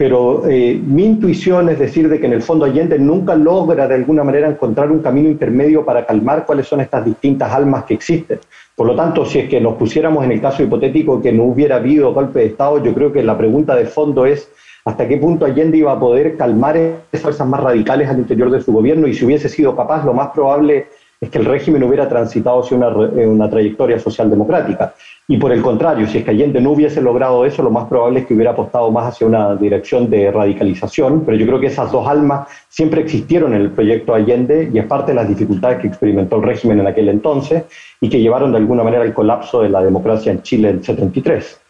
[0.00, 3.96] pero eh, mi intuición es decir de que en el fondo Allende nunca logra de
[3.96, 8.38] alguna manera encontrar un camino intermedio para calmar cuáles son estas distintas almas que existen.
[8.74, 11.76] Por lo tanto, si es que nos pusiéramos en el caso hipotético que no hubiera
[11.76, 14.50] habido golpe de Estado, yo creo que la pregunta de fondo es
[14.86, 18.62] hasta qué punto Allende iba a poder calmar esas fuerzas más radicales al interior de
[18.62, 20.86] su gobierno y si hubiese sido capaz, lo más probable
[21.20, 24.94] es que el régimen hubiera transitado hacia una, una trayectoria socialdemocrática.
[25.28, 28.20] Y por el contrario, si es que Allende no hubiese logrado eso, lo más probable
[28.20, 31.92] es que hubiera apostado más hacia una dirección de radicalización, pero yo creo que esas
[31.92, 35.88] dos almas siempre existieron en el proyecto Allende y es parte de las dificultades que
[35.88, 37.64] experimentó el régimen en aquel entonces
[38.00, 41.60] y que llevaron de alguna manera al colapso de la democracia en Chile en 73.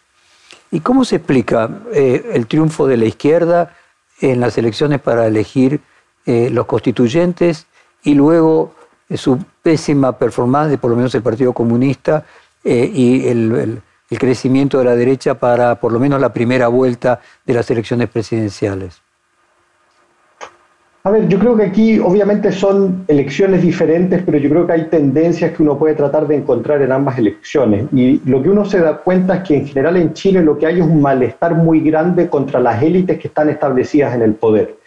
[0.70, 3.74] ¿Y cómo se explica eh, el triunfo de la izquierda
[4.20, 5.80] en las elecciones para elegir
[6.24, 7.66] eh, los constituyentes
[8.04, 8.79] y luego eh,
[9.16, 12.24] su pésima performance de por lo menos el Partido Comunista
[12.64, 13.82] eh, y el,
[14.18, 19.00] crecimiento de la derecha para por lo menos la primera vuelta de las elecciones presidenciales?
[21.04, 24.84] A ver, yo creo que aquí obviamente son elecciones diferentes, pero yo creo que hay
[24.88, 27.86] tendencias que uno puede tratar de encontrar en ambas elecciones.
[27.92, 30.66] Y lo que uno se da cuenta es que en general en Chile lo que
[30.66, 34.79] hay es un malestar muy grande contra las élites que están establecidas en el poder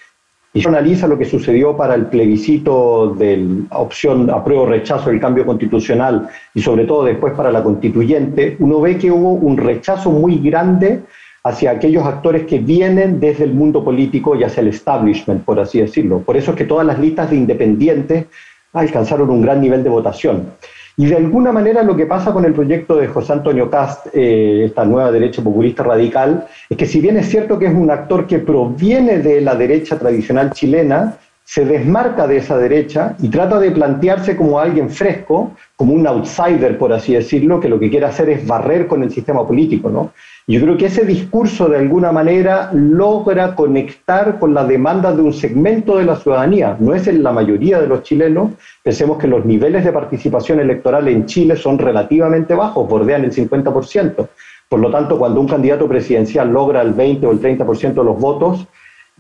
[0.53, 5.45] y se analiza lo que sucedió para el plebiscito de opción apruebo rechazo del cambio
[5.45, 10.37] constitucional y sobre todo después para la constituyente, uno ve que hubo un rechazo muy
[10.37, 11.01] grande
[11.43, 15.81] hacia aquellos actores que vienen desde el mundo político y hacia el establishment, por así
[15.81, 16.19] decirlo.
[16.19, 18.25] Por eso es que todas las listas de independientes
[18.73, 20.51] alcanzaron un gran nivel de votación.
[20.95, 24.65] Y de alguna manera lo que pasa con el proyecto de José Antonio Cast, eh,
[24.65, 28.27] esta nueva derecha populista radical, es que si bien es cierto que es un actor
[28.27, 33.71] que proviene de la derecha tradicional chilena, se desmarca de esa derecha y trata de
[33.71, 38.29] plantearse como alguien fresco, como un outsider, por así decirlo, que lo que quiere hacer
[38.29, 40.12] es barrer con el sistema político, ¿no?
[40.45, 45.32] Yo creo que ese discurso de alguna manera logra conectar con la demanda de un
[45.32, 46.75] segmento de la ciudadanía.
[46.79, 48.51] No es en la mayoría de los chilenos.
[48.84, 54.27] Pensemos que los niveles de participación electoral en Chile son relativamente bajos, bordean el 50%.
[54.67, 58.19] Por lo tanto, cuando un candidato presidencial logra el 20 o el 30% de los
[58.19, 58.67] votos,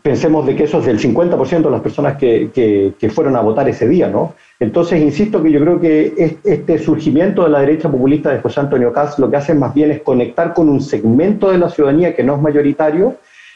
[0.03, 3.67] pensemos de que eso es del 50% de las personas que, que, fueron a votar
[3.69, 4.33] ese día, ¿no?
[4.59, 9.17] Entonces, insisto que yo creo que este surgimiento de la derecha populista de Antonio Caz
[9.17, 12.35] lo que hace más bien es conectar con un segmento de la ciudadanía que no
[12.35, 13.15] es mayoritario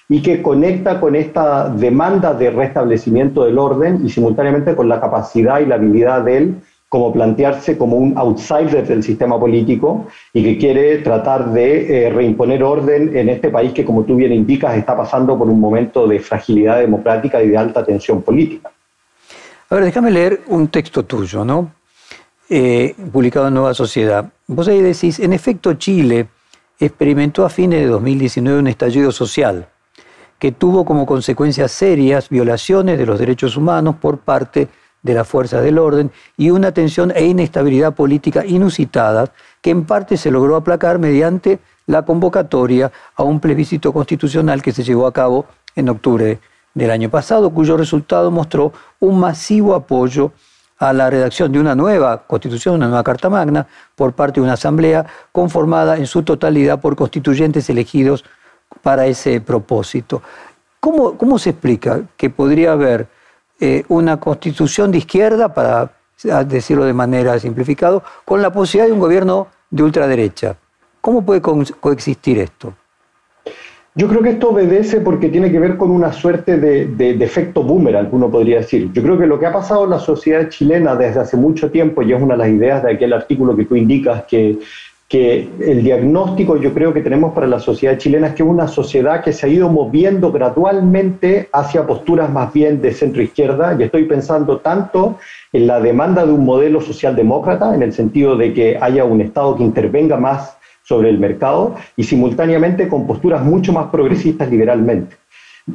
[0.10, 5.60] y que conecta con esta demanda de restablecimiento del orden y simultáneamente con la capacidad
[5.60, 6.56] y la habilidad de él
[6.90, 12.64] como plantearse como un outsider del sistema político y que quiere tratar de eh, reimponer
[12.64, 16.20] orden en este país que, como tú bien indicas, está pasando por un momento de
[16.20, 18.72] fragilidad democrática y de alta tensión política.
[19.70, 21.74] A ver, déjame leer un texto tuyo, ¿no?
[22.50, 24.32] Eh, publicado en Nueva Sociedad.
[24.48, 26.28] Vos ahí decís, en efecto, Chile
[26.80, 29.68] experimentó a fines de 2019 un estallido social
[30.40, 34.68] que tuvo como consecuencias serias violaciones de los derechos humanos por parte
[35.04, 39.32] las fuerzas del orden y una tensión e inestabilidad política inusitada
[39.62, 44.84] que en parte se logró aplacar mediante la convocatoria a un plebiscito constitucional que se
[44.84, 46.40] llevó a cabo en octubre
[46.74, 50.32] del año pasado, cuyo resultado mostró un masivo apoyo
[50.78, 54.54] a la redacción de una nueva constitución, una nueva Carta Magna, por parte de una
[54.54, 58.24] asamblea conformada en su totalidad por constituyentes elegidos
[58.84, 60.22] para ese propósito.
[60.80, 63.08] ¿Cómo, cómo se explica que podría haber
[63.60, 65.92] eh, una constitución de izquierda, para
[66.46, 70.56] decirlo de manera simplificada, con la posibilidad de un gobierno de ultraderecha.
[71.02, 72.74] ¿Cómo puede coexistir esto?
[73.96, 77.26] Yo creo que esto obedece porque tiene que ver con una suerte de, de, de,
[77.26, 78.92] efecto boomerang, uno podría decir.
[78.94, 82.04] Yo creo que lo que ha pasado en la sociedad chilena desde hace mucho tiempo,
[82.04, 84.60] y es una de las ideas de aquel artículo que tú indicas, que
[85.08, 88.68] que el diagnóstico yo creo que tenemos para la sociedad chilena es que es una
[88.68, 93.84] sociedad que se ha ido moviendo gradualmente hacia posturas más bien de centro izquierda y
[93.84, 95.18] estoy pensando tanto
[95.54, 99.56] en la demanda de un modelo socialdemócrata en el sentido de que haya un Estado
[99.56, 105.16] que intervenga más sobre el mercado y simultáneamente con posturas mucho más progresistas liberalmente.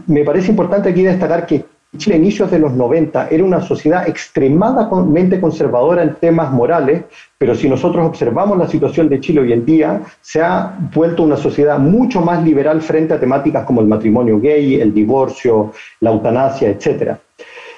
[0.06, 1.64] Me parece importante aquí destacar que
[1.98, 7.04] Chile, inicios de los 90, era una sociedad extremadamente conservadora en temas morales,
[7.36, 11.36] pero si nosotros observamos la situación de Chile hoy en día, se ha vuelto una
[11.36, 16.70] sociedad mucho más liberal frente a temáticas como el matrimonio gay, el divorcio, la eutanasia,
[16.70, 17.18] etc.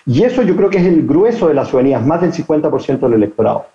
[0.06, 3.14] Y eso yo creo que es el grueso de la ciudadanía, más del 50% del
[3.14, 3.66] electorado.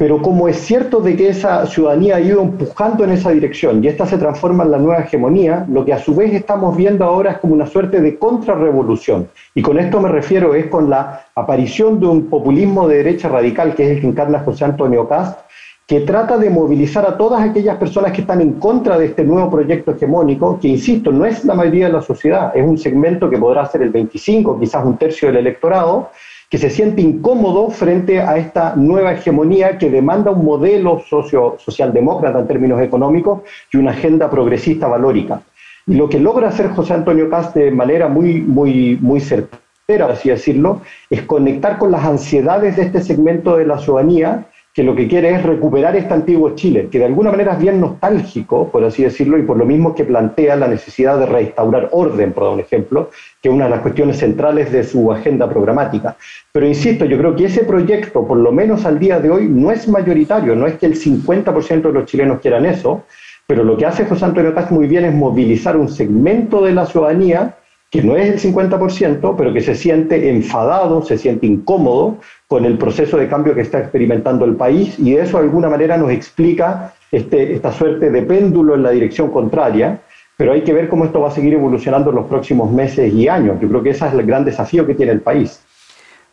[0.00, 3.88] Pero como es cierto de que esa ciudadanía ha ido empujando en esa dirección y
[3.88, 7.32] esta se transforma en la nueva hegemonía, lo que a su vez estamos viendo ahora
[7.32, 9.28] es como una suerte de contrarrevolución.
[9.54, 13.74] Y con esto me refiero es con la aparición de un populismo de derecha radical,
[13.74, 15.38] que es el que encarna José Antonio Cast,
[15.86, 19.50] que trata de movilizar a todas aquellas personas que están en contra de este nuevo
[19.50, 23.36] proyecto hegemónico, que insisto, no es la mayoría de la sociedad, es un segmento que
[23.36, 26.08] podrá ser el 25, quizás un tercio del electorado,
[26.50, 32.40] que se siente incómodo frente a esta nueva hegemonía que demanda un modelo socio, socialdemócrata
[32.40, 35.42] en términos económicos y una agenda progresista valórica.
[35.86, 40.28] Y lo que logra hacer José Antonio Cast de manera muy, muy, muy certera, así
[40.28, 45.08] decirlo, es conectar con las ansiedades de este segmento de la ciudadanía que lo que
[45.08, 49.02] quiere es recuperar este antiguo Chile, que de alguna manera es bien nostálgico, por así
[49.02, 52.60] decirlo, y por lo mismo que plantea la necesidad de restaurar orden, por dar un
[52.60, 53.10] ejemplo,
[53.42, 56.16] que es una de las cuestiones centrales de su agenda programática.
[56.52, 59.72] Pero insisto, yo creo que ese proyecto, por lo menos al día de hoy, no
[59.72, 63.04] es mayoritario, no es que el 50% de los chilenos quieran eso,
[63.48, 66.86] pero lo que hace José Antonio Cast muy bien es movilizar un segmento de la
[66.86, 67.56] ciudadanía
[67.90, 72.78] que no es el 50%, pero que se siente enfadado, se siente incómodo con el
[72.78, 76.94] proceso de cambio que está experimentando el país y eso de alguna manera nos explica
[77.10, 80.00] este, esta suerte de péndulo en la dirección contraria,
[80.36, 83.26] pero hay que ver cómo esto va a seguir evolucionando en los próximos meses y
[83.26, 83.58] años.
[83.60, 85.60] Yo creo que ese es el gran desafío que tiene el país.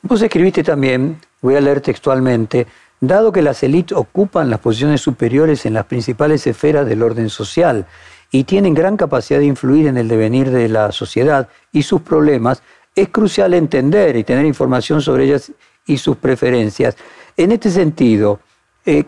[0.03, 2.67] Vos escribiste también, voy a leer textualmente,
[3.01, 7.87] dado que las élites ocupan las posiciones superiores en las principales esferas del orden social,
[8.31, 12.61] y tienen gran capacidad de influir en el devenir de la sociedad y sus problemas,
[12.95, 15.51] es crucial entender y tener información sobre ellas
[15.85, 16.97] y sus preferencias.
[17.37, 18.39] En este sentido,
[18.85, 19.05] eh,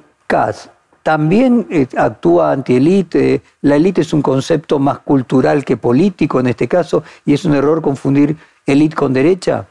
[1.02, 3.42] también eh, actúa anti-élite.
[3.62, 7.56] La élite es un concepto más cultural que político en este caso y es un
[7.56, 9.66] error confundir élite con derecha.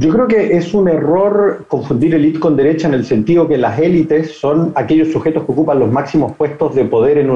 [0.00, 3.80] Yo creo que es un error confundir élite con derecha en el sentido que las
[3.80, 7.28] élites son aquellos sujetos que ocupan los máximos puestos de poder en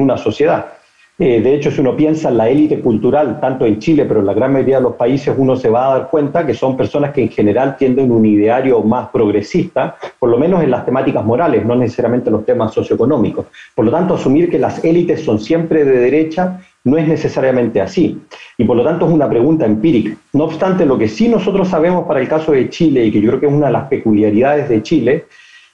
[0.00, 0.72] una, sociedad.
[1.20, 4.26] Eh, de hecho, si uno piensa en la élite cultural, tanto en Chile, pero en
[4.26, 7.12] la gran mayoría de los países, uno se va a dar cuenta que son personas
[7.12, 11.64] que en general tienden un ideario más progresista, por lo menos en las temáticas morales,
[11.64, 13.46] no necesariamente en los temas socioeconómicos.
[13.72, 18.20] Por lo tanto, asumir que las élites son siempre de derecha no es necesariamente así.
[18.56, 20.16] Y por lo tanto es una pregunta empírica.
[20.32, 23.28] No obstante, lo que sí nosotros sabemos para el caso de Chile, y que yo
[23.28, 25.24] creo que es una de las peculiaridades de Chile,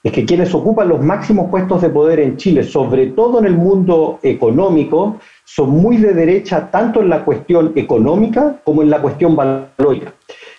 [0.02, 3.54] es que quienes ocupan los máximos puestos de poder en Chile, sobre todo en el
[3.54, 9.34] mundo económico, son muy de derecha tanto en la cuestión económica como en la cuestión
[9.34, 10.12] valórica.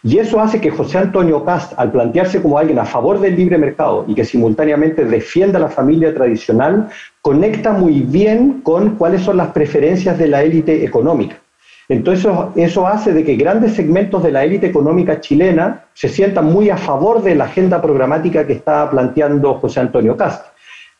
[0.03, 3.57] Y eso hace que José Antonio Cast, al plantearse como alguien a favor del libre
[3.57, 6.89] mercado y que simultáneamente defienda la familia tradicional,
[7.21, 11.37] conecta muy bien con cuáles son las preferencias de la élite económica.
[11.89, 16.69] Entonces eso hace de que grandes segmentos de la élite económica chilena se sientan muy
[16.69, 20.45] a favor de la agenda programática que está planteando José Antonio Cast.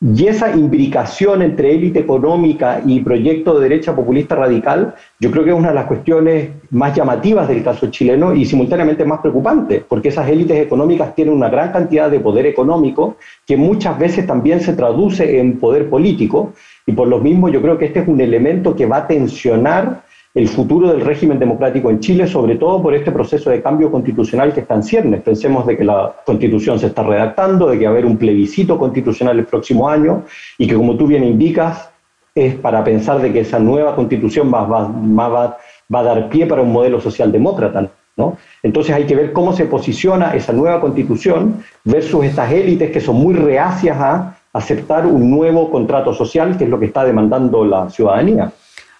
[0.00, 5.50] Y esa imbricación entre élite económica y proyecto de derecha populista radical, yo creo que
[5.50, 10.10] es una de las cuestiones más llamativas del caso chileno y simultáneamente más preocupante, porque
[10.10, 14.74] esas élites económicas tienen una gran cantidad de poder económico que muchas veces también se
[14.74, 16.52] traduce en poder político,
[16.86, 20.02] y por lo mismo yo creo que este es un elemento que va a tensionar
[20.38, 24.54] el futuro del régimen democrático en Chile, sobre todo por este proceso de cambio constitucional
[24.54, 25.20] que está en ciernes.
[25.22, 28.78] Pensemos de que la constitución se está redactando, de que va a haber un plebiscito
[28.78, 30.22] constitucional el próximo año
[30.56, 31.90] y que, como tú bien indicas,
[32.36, 35.56] es para pensar de que esa nueva constitución va,
[35.92, 37.88] a dar pie para un modelo socialdemócrata.
[38.16, 38.36] ¿no?
[38.62, 43.16] Entonces hay que ver cómo se posiciona esa nueva constitución versus estas élites que son
[43.16, 47.90] muy reacias a aceptar un nuevo contrato social, que es lo que está demandando la
[47.90, 48.52] ciudadanía.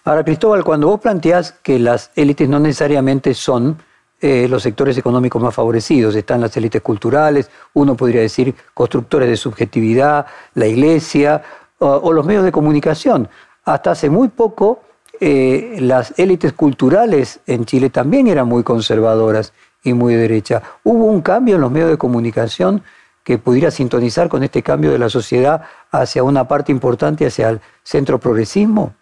[0.09, 3.77] Ahora, Cristóbal, cuando vos planteás que las élites no necesariamente son
[4.19, 9.37] eh, los sectores económicos más favorecidos, están las élites culturales, uno podría decir constructores de
[9.37, 11.43] subjetividad, la iglesia
[11.77, 13.29] o, los medios de comunicación.
[13.65, 14.81] Hasta hace muy poco
[15.19, 19.53] eh, las élites culturales en Chile también eran muy conservadoras
[19.83, 20.63] y muy de derecha.
[20.83, 22.81] ¿Hubo un cambio en los medios de comunicación
[23.23, 27.61] que pudiera sintonizar con este cambio de la sociedad hacia una parte importante, hacia el
[27.83, 28.95] centro progresismo?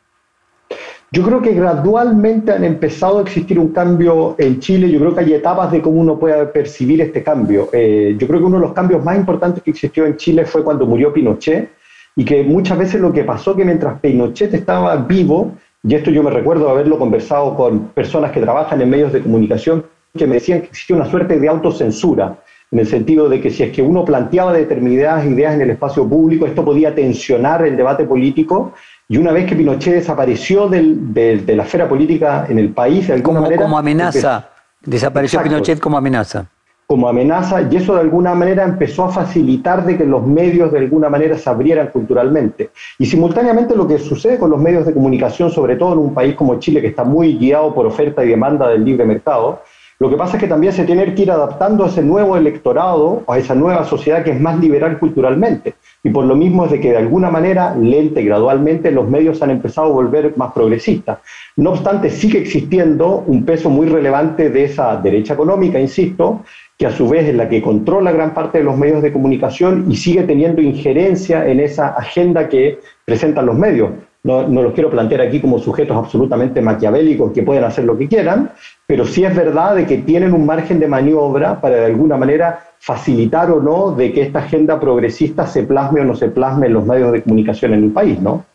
[1.09, 4.89] Yo creo que gradualmente han empezado a existir un cambio en Chile.
[4.91, 7.69] Yo creo que hay etapas de cómo uno puede percibir este cambio.
[7.71, 10.65] Eh, yo creo que uno de los cambios más importantes que existió en Chile fue
[10.65, 11.69] cuando murió Pinochet
[12.17, 16.23] y que muchas veces lo que pasó que mientras Pinochet estaba vivo, y esto yo
[16.23, 20.59] me recuerdo haberlo conversado con personas que trabajan en medios de comunicación, que me decían
[20.59, 22.35] que existía una suerte de autocensura,
[22.69, 26.05] en el sentido de que si es que uno planteaba determinadas ideas en el espacio
[26.05, 28.73] público, esto podía tensionar el debate político
[29.09, 33.39] y una vez que Pinochet desapareció de, la esfera política en el país, de alguna
[33.39, 33.63] como, manera.
[33.63, 34.49] Como amenaza.
[34.81, 36.47] desapareció Pinochet como amenaza.
[36.87, 40.79] Como amenaza, y eso de alguna manera empezó a facilitar de que los medios de
[40.79, 42.69] alguna manera se abrieran culturalmente.
[42.97, 46.35] Y simultáneamente lo que sucede con los medios de comunicación, sobre todo en un país
[46.35, 49.61] como Chile, que está muy guiado por oferta y demanda del libre mercado,
[49.99, 53.23] lo que pasa es que también se tiene que ir adaptando a ese nuevo electorado,
[53.27, 55.73] a esa nueva sociedad que es más liberal culturalmente.
[56.03, 59.49] Y por lo mismo es de que de alguna manera, lente, gradualmente, los medios han
[59.49, 61.17] empezado a volver más progresistas.
[61.55, 66.43] No obstante, sigue existiendo un peso muy relevante de esa derecha económica, insisto,
[66.77, 69.85] que a su vez es la que controla gran parte de los medios de comunicación
[69.89, 73.89] y sigue teniendo injerencia en esa agenda que presentan los medios.
[74.23, 78.07] No, no, los quiero plantear aquí como sujetos absolutamente maquiavélicos que pueden hacer lo que
[78.07, 78.51] quieran,
[78.87, 82.71] pero sí es verdad de que tienen un margen de maniobra para de alguna manera
[82.79, 86.73] facilitar o no de que esta agenda progresista se plasme o no se plasme en
[86.73, 88.45] los medios de comunicación en el país, ¿no?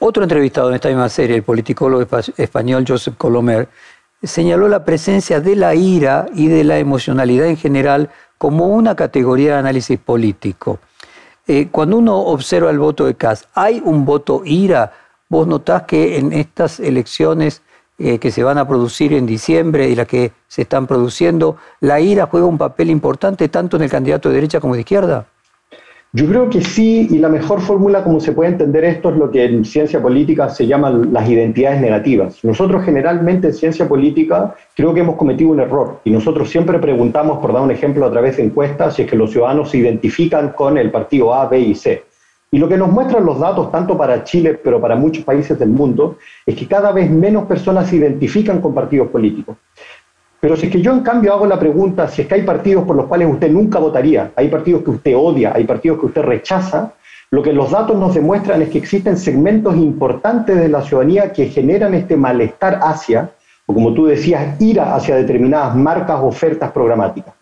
[0.00, 2.04] Otro entrevistado en esta misma serie, el politicólogo
[2.36, 3.68] español Joseph Colomer,
[4.20, 9.52] señaló la presencia de la ira y de la emocionalidad en general como una categoría
[9.52, 10.80] de análisis político.
[11.46, 14.92] Eh, cuando uno observa el voto de Kass, ¿hay un voto ira?
[15.28, 17.62] ¿Vos notás que en estas elecciones
[17.98, 22.00] eh, que se van a producir en diciembre y las que se están produciendo, la
[22.00, 25.26] ira juega un papel importante tanto en el candidato de derecha como de izquierda?
[26.16, 29.32] Yo creo que sí, y la mejor fórmula como se puede entender esto es lo
[29.32, 32.38] que en ciencia política se llaman las identidades negativas.
[32.44, 37.38] Nosotros generalmente en ciencia política creo que hemos cometido un error y nosotros siempre preguntamos,
[37.38, 40.50] por dar un ejemplo a través de encuestas, si es que los ciudadanos se identifican
[40.50, 42.04] con el partido A, B y C.
[42.50, 45.70] Y lo que nos muestran los datos, tanto para Chile, pero para muchos países del
[45.70, 49.56] mundo, es que cada vez menos personas se identifican con partidos políticos.
[50.40, 52.84] Pero si es que yo en cambio hago la pregunta, si es que hay partidos
[52.84, 56.22] por los cuales usted nunca votaría, hay partidos que usted odia, hay partidos que usted
[56.22, 56.92] rechaza,
[57.30, 61.46] lo que los datos nos demuestran es que existen segmentos importantes de la ciudadanía que
[61.46, 63.30] generan este malestar hacia,
[63.66, 67.34] o como tú decías, ira hacia determinadas marcas o ofertas programáticas.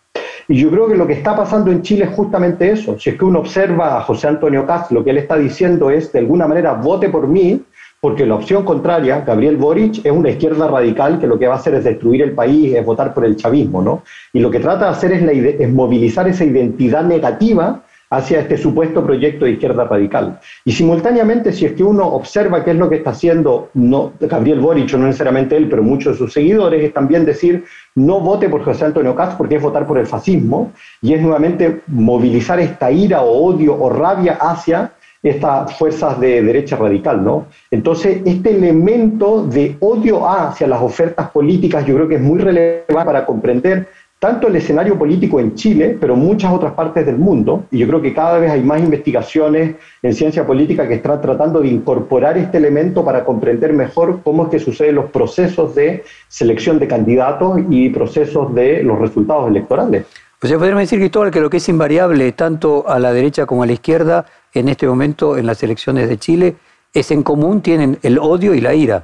[0.47, 2.99] Y yo creo que lo que está pasando en Chile es justamente eso.
[2.99, 6.11] Si es que uno observa a José Antonio Cast, lo que él está diciendo es,
[6.11, 7.61] de alguna manera, vote por mí,
[8.01, 11.57] porque la opción contraria, Gabriel Boric, es una izquierda radical que lo que va a
[11.57, 14.03] hacer es destruir el país, es votar por el chavismo, ¿no?
[14.33, 17.83] Y lo que trata de hacer es, la es movilizar esa identidad negativa
[18.13, 20.39] hacia este supuesto proyecto de izquierda radical.
[20.63, 24.59] Y simultáneamente, si es que uno observa qué es lo que está haciendo no, Gabriel
[24.59, 27.63] Boric, no necesariamente él, pero muchos de sus seguidores, es también decir,
[27.95, 31.81] no vote por José Antonio Cast porque es votar por el fascismo, y es nuevamente
[31.87, 34.91] movilizar esta ira o odio o rabia hacia
[35.23, 37.47] estas fuerzas de derecha radical, ¿no?
[37.71, 43.05] Entonces, este elemento de odio hacia las ofertas políticas yo creo que es muy relevante
[43.05, 43.87] para comprender
[44.23, 47.87] tanto el escenario político en Chile, pero en muchas otras partes del mundo, y yo
[47.87, 52.37] creo que cada vez hay más investigaciones en ciencia política que están tratando de incorporar
[52.37, 57.59] este elemento para comprender mejor cómo es que suceden los procesos de selección de candidatos
[57.69, 60.05] y procesos de los resultados electorales.
[60.39, 63.63] Pues ya podríamos decir, Cristóbal, que lo que es invariable tanto a la derecha como
[63.63, 66.55] a la izquierda en este momento en las elecciones de Chile
[66.93, 69.03] es en común, tienen el odio y la ira.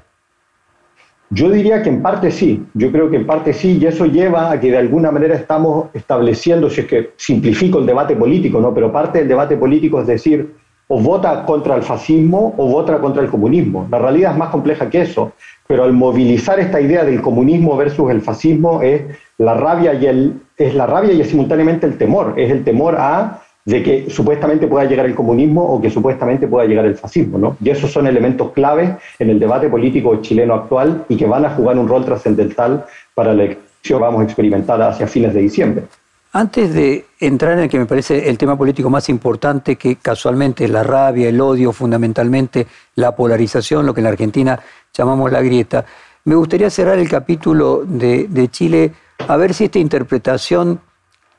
[1.32, 4.52] Yo diría que en parte sí, yo creo que en parte sí, y eso lleva
[4.52, 8.74] a que de alguna manera estamos estableciendo, si es que simplifico el debate político, ¿no?
[8.74, 10.56] pero parte del debate político es decir,
[10.88, 13.88] o vota contra el fascismo o vota contra el comunismo.
[13.92, 15.34] La realidad es más compleja que eso,
[15.68, 19.04] pero al movilizar esta idea del comunismo versus el fascismo es
[19.38, 23.44] la rabia y es la rabia y es simultáneamente el temor, es el temor a
[23.66, 27.38] de que supuestamente pueda llegar el comunismo o que supuestamente pueda llegar el fascismo.
[27.38, 27.58] ¿no?
[27.62, 31.52] Y esos son elementos claves en el debate político chileno actual y que van a
[31.52, 35.84] jugar un rol trascendental para la elección que vamos a experimentar hacia fines de diciembre.
[36.32, 40.66] Antes de entrar en el que me parece el tema político más importante, que casualmente
[40.66, 44.60] es la rabia, el odio, fundamentalmente la polarización, lo que en Argentina
[44.94, 45.86] llamamos la grieta,
[46.26, 48.92] me gustaría cerrar el capítulo de, de Chile
[49.28, 50.80] a ver si esta interpretación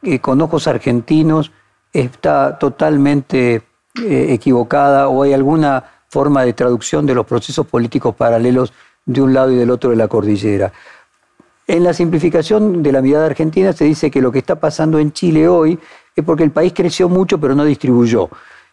[0.03, 1.53] eh, con ojos argentinos
[1.93, 3.63] está totalmente
[4.03, 8.73] eh, equivocada o hay alguna forma de traducción de los procesos políticos paralelos
[9.05, 10.73] de un lado y del otro de la cordillera.
[11.67, 15.13] En la simplificación de la mirada argentina se dice que lo que está pasando en
[15.13, 15.79] Chile hoy
[16.17, 18.29] es porque el país creció mucho pero no distribuyó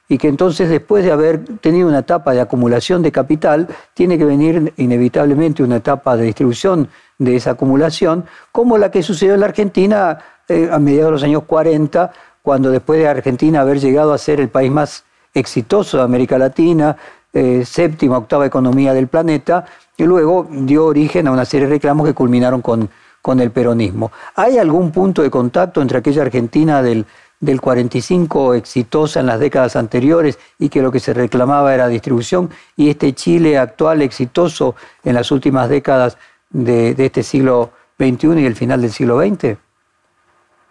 [0.09, 4.26] y que entonces después de haber tenido una etapa de acumulación de capital, tiene que
[4.26, 9.47] venir inevitablemente una etapa de distribución de esa acumulación, como la que sucedió en la
[9.47, 12.11] Argentina eh, a mediados de los años 40,
[12.48, 16.95] cuando después de Argentina haber llegado a ser el país más exitoso de América Latina,
[17.34, 19.66] eh, séptima, octava economía del planeta,
[19.98, 22.89] y luego dio origen a una serie de reclamos que culminaron con,
[23.22, 24.14] con el peronismo.
[24.36, 27.06] ¿Hay algún punto de contacto entre aquella Argentina del,
[27.41, 32.50] del 45 exitosa en las décadas anteriores y que lo que se reclamaba era distribución,
[32.78, 34.74] y este Chile actual exitoso
[35.04, 36.18] en las últimas décadas
[36.50, 39.58] de, de este siglo XXI y el final del siglo XX?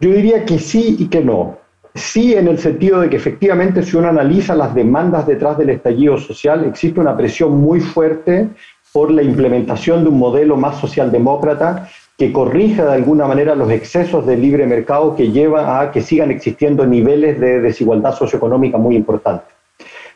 [0.01, 1.66] Yo diría que sí y que no.
[1.97, 6.19] Sí, en el sentido de que efectivamente si uno analiza las demandas detrás del estallido
[6.19, 8.51] social, existe una presión muy fuerte
[8.93, 11.89] por la implementación de un modelo más socialdemócrata
[12.19, 16.31] que corrija de alguna manera los excesos del libre mercado que lleva a que sigan
[16.31, 19.55] existiendo niveles de desigualdad socioeconómica muy importantes.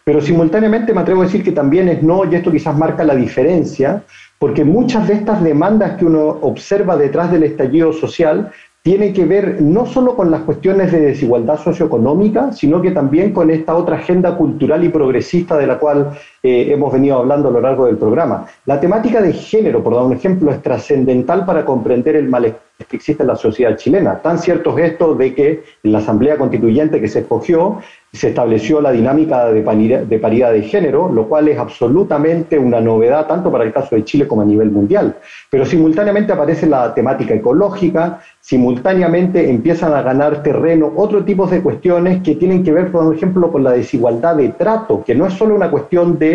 [0.05, 3.15] Pero simultáneamente me atrevo a decir que también es no, y esto quizás marca la
[3.15, 4.03] diferencia,
[4.39, 8.51] porque muchas de estas demandas que uno observa detrás del estallido social
[8.83, 13.51] tiene que ver no solo con las cuestiones de desigualdad socioeconómica, sino que también con
[13.51, 17.61] esta otra agenda cultural y progresista de la cual eh, hemos venido hablando a lo
[17.61, 18.47] largo del programa.
[18.67, 22.97] La temática de género, por dar un ejemplo, es trascendental para comprender el malestar que
[22.97, 24.21] existe en la sociedad chilena.
[24.21, 27.79] Tan cierto es esto de que en la Asamblea Constituyente que se escogió
[28.13, 33.53] se estableció la dinámica de paridad de género, lo cual es absolutamente una novedad tanto
[33.53, 35.15] para el caso de Chile como a nivel mundial.
[35.49, 42.21] Pero simultáneamente aparece la temática ecológica, simultáneamente empiezan a ganar terreno otro tipo de cuestiones
[42.23, 45.55] que tienen que ver, por ejemplo, con la desigualdad de trato, que no es solo
[45.55, 46.30] una cuestión de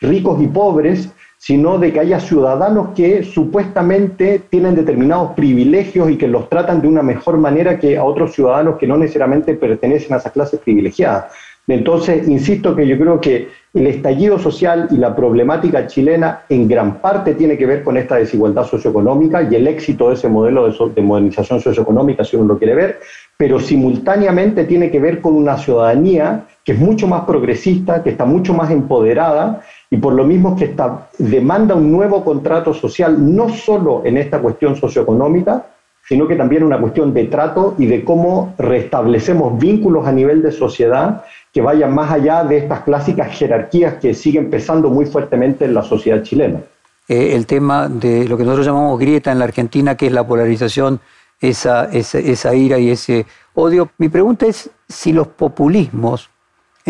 [0.00, 6.28] ricos y pobres, sino de que haya ciudadanos que supuestamente tienen determinados privilegios y que
[6.28, 10.18] los tratan de una mejor manera que a otros ciudadanos que no necesariamente pertenecen a
[10.18, 11.32] esas clases privilegiadas.
[11.66, 17.00] Entonces, insisto que yo creo que el estallido social y la problemática chilena en gran
[17.00, 20.94] parte tiene que ver con esta desigualdad socioeconómica y el éxito de ese modelo de,
[20.94, 23.00] de modernización socioeconómica, si uno lo quiere ver,
[23.36, 28.24] pero simultáneamente tiene que ver con una ciudadanía que es mucho más progresista, que está
[28.24, 33.48] mucho más empoderada y por lo mismo que está, demanda un nuevo contrato social, no
[33.48, 35.66] solo en esta cuestión socioeconómica,
[36.06, 40.52] sino que también una cuestión de trato y de cómo restablecemos vínculos a nivel de
[40.52, 45.74] sociedad que vayan más allá de estas clásicas jerarquías que siguen pesando muy fuertemente en
[45.74, 46.60] la sociedad chilena.
[47.08, 50.26] Eh, el tema de lo que nosotros llamamos grieta en la Argentina, que es la
[50.26, 51.00] polarización,
[51.40, 51.88] esa,
[52.54, 53.90] ira y ese odio.
[53.98, 56.30] Mi pregunta es si los populismos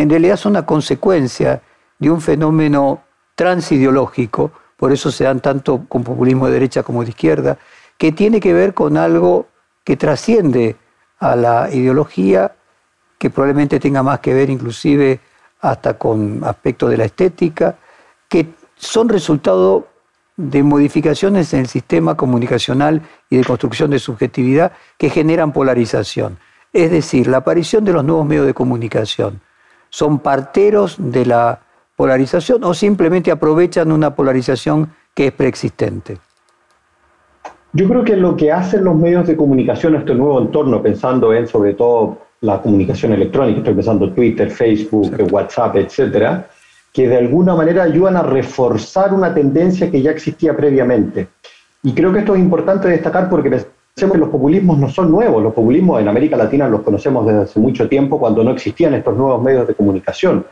[0.01, 1.61] en realidad son una consecuencia
[1.99, 3.03] de un fenómeno
[3.35, 7.57] transideológico, por eso se dan tanto con populismo de derecha como de izquierda,
[7.97, 9.47] que tiene que ver con algo
[9.83, 10.75] que trasciende
[11.19, 12.55] a la ideología
[13.19, 15.19] que probablemente tenga más que ver inclusive
[15.61, 17.77] hasta con aspectos de la estética,
[18.27, 19.87] que son resultado
[20.35, 26.39] de modificaciones en el sistema comunicacional y de construcción de subjetividad que generan polarización.
[26.73, 29.41] Es decir, la aparición de los nuevos medios de comunicación
[29.91, 31.59] son parteros de la
[31.95, 36.17] polarización o simplemente aprovechan una polarización que es preexistente.
[37.73, 41.33] Yo creo que lo que hacen los medios de comunicación en este nuevo entorno, pensando
[41.33, 46.47] en sobre todo la comunicación electrónica, estoy pensando Twitter, Facebook, WhatsApp, etcétera,
[46.91, 51.27] que de alguna manera ayudan a reforzar una tendencia que ya existía previamente.
[51.83, 53.61] Y creo que esto es importante destacar porque
[53.95, 57.59] que los populismos no son nuevos, los populismos en América Latina los conocemos desde hace
[57.59, 60.45] mucho tiempo cuando no existían estos nuevos medios de comunicación.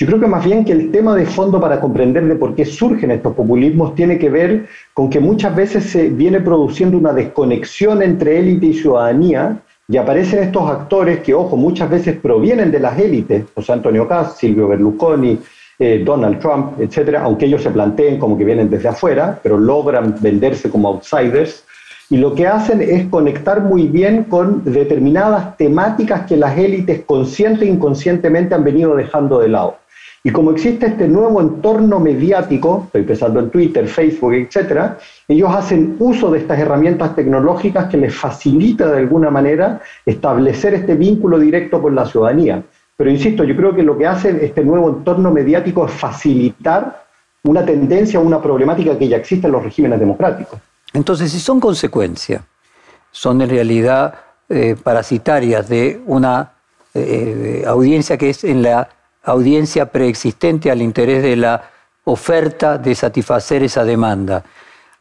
[0.00, 2.64] Yo creo que más bien que el tema de fondo para comprender de por qué
[2.64, 8.02] surgen estos populismos tiene que ver con que muchas veces se viene produciendo una desconexión
[8.02, 12.98] entre élite y ciudadanía y aparecen estos actores que, ojo, muchas veces provienen de las
[12.98, 15.38] élites, José Antonio Cast, Silvio Berlusconi,
[15.80, 20.14] eh, Donald Trump, etcétera, aunque ellos se planteen como que vienen desde afuera, pero logran
[20.20, 21.64] venderse como outsiders.
[22.10, 27.66] Y lo que hacen es conectar muy bien con determinadas temáticas que las élites consciente
[27.66, 29.76] e inconscientemente han venido dejando de lado.
[30.24, 34.98] Y como existe este nuevo entorno mediático, estoy pensando en Twitter, Facebook, etcétera,
[35.28, 40.94] ellos hacen uso de estas herramientas tecnológicas que les facilita de alguna manera establecer este
[40.94, 42.62] vínculo directo con la ciudadanía.
[42.96, 47.04] Pero insisto, yo creo que lo que hace este nuevo entorno mediático es facilitar
[47.44, 50.58] una tendencia, una problemática que ya existe en los regímenes democráticos.
[50.92, 52.44] Entonces, si son consecuencia,
[53.10, 54.14] son en realidad
[54.48, 56.52] eh, parasitarias de una
[56.94, 58.88] eh, audiencia que es en la
[59.22, 61.70] audiencia preexistente al interés de la
[62.04, 64.42] oferta de satisfacer esa demanda.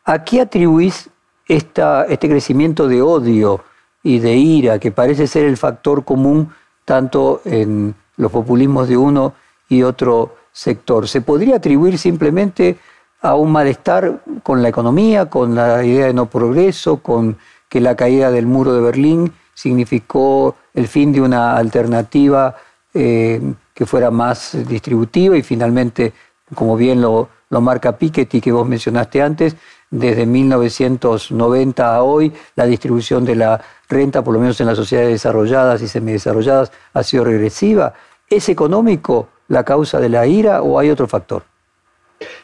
[0.03, 1.09] ¿A qué atribuís
[1.47, 3.63] este crecimiento de odio
[4.03, 9.33] y de ira que parece ser el factor común tanto en los populismos de uno
[9.69, 11.07] y otro sector?
[11.07, 12.77] ¿Se podría atribuir simplemente
[13.21, 17.37] a un malestar con la economía, con la idea de no progreso, con
[17.69, 22.55] que la caída del muro de Berlín significó el fin de una alternativa
[22.93, 23.41] eh,
[23.73, 26.13] que fuera más distributiva y finalmente,
[26.53, 29.55] como bien lo, lo marca Piketty, que vos mencionaste antes,
[29.89, 35.11] desde 1990 a hoy, la distribución de la renta, por lo menos en las sociedades
[35.11, 37.93] desarrolladas y semidesarrolladas, ha sido regresiva.
[38.29, 41.43] ¿Es económico la causa de la ira o hay otro factor?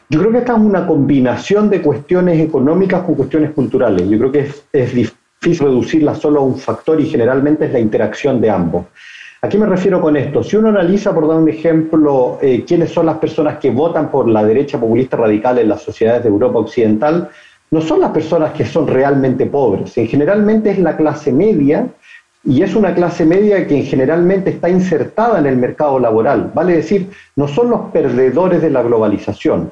[0.08, 4.08] Yo creo que esta es una combinación de cuestiones económicas con cuestiones culturales.
[4.08, 8.40] Yo creo que es, difícil reducirla solo a un factor y generalmente es la interacción
[8.40, 8.86] de ambos.
[9.42, 10.42] ¿A qué me refiero con esto?
[10.42, 14.26] Si uno analiza, por dar un ejemplo, eh, quiénes son las personas que votan por
[14.28, 17.28] la derecha populista radical en las sociedades de Europa Occidental,
[17.70, 19.98] no son las personas que son realmente pobres.
[19.98, 21.88] En generalmente es la clase media
[22.44, 26.50] y es una clase media que generalmente está insertada en el mercado laboral.
[26.54, 29.70] Vale decir, no son los perdedores de la globalización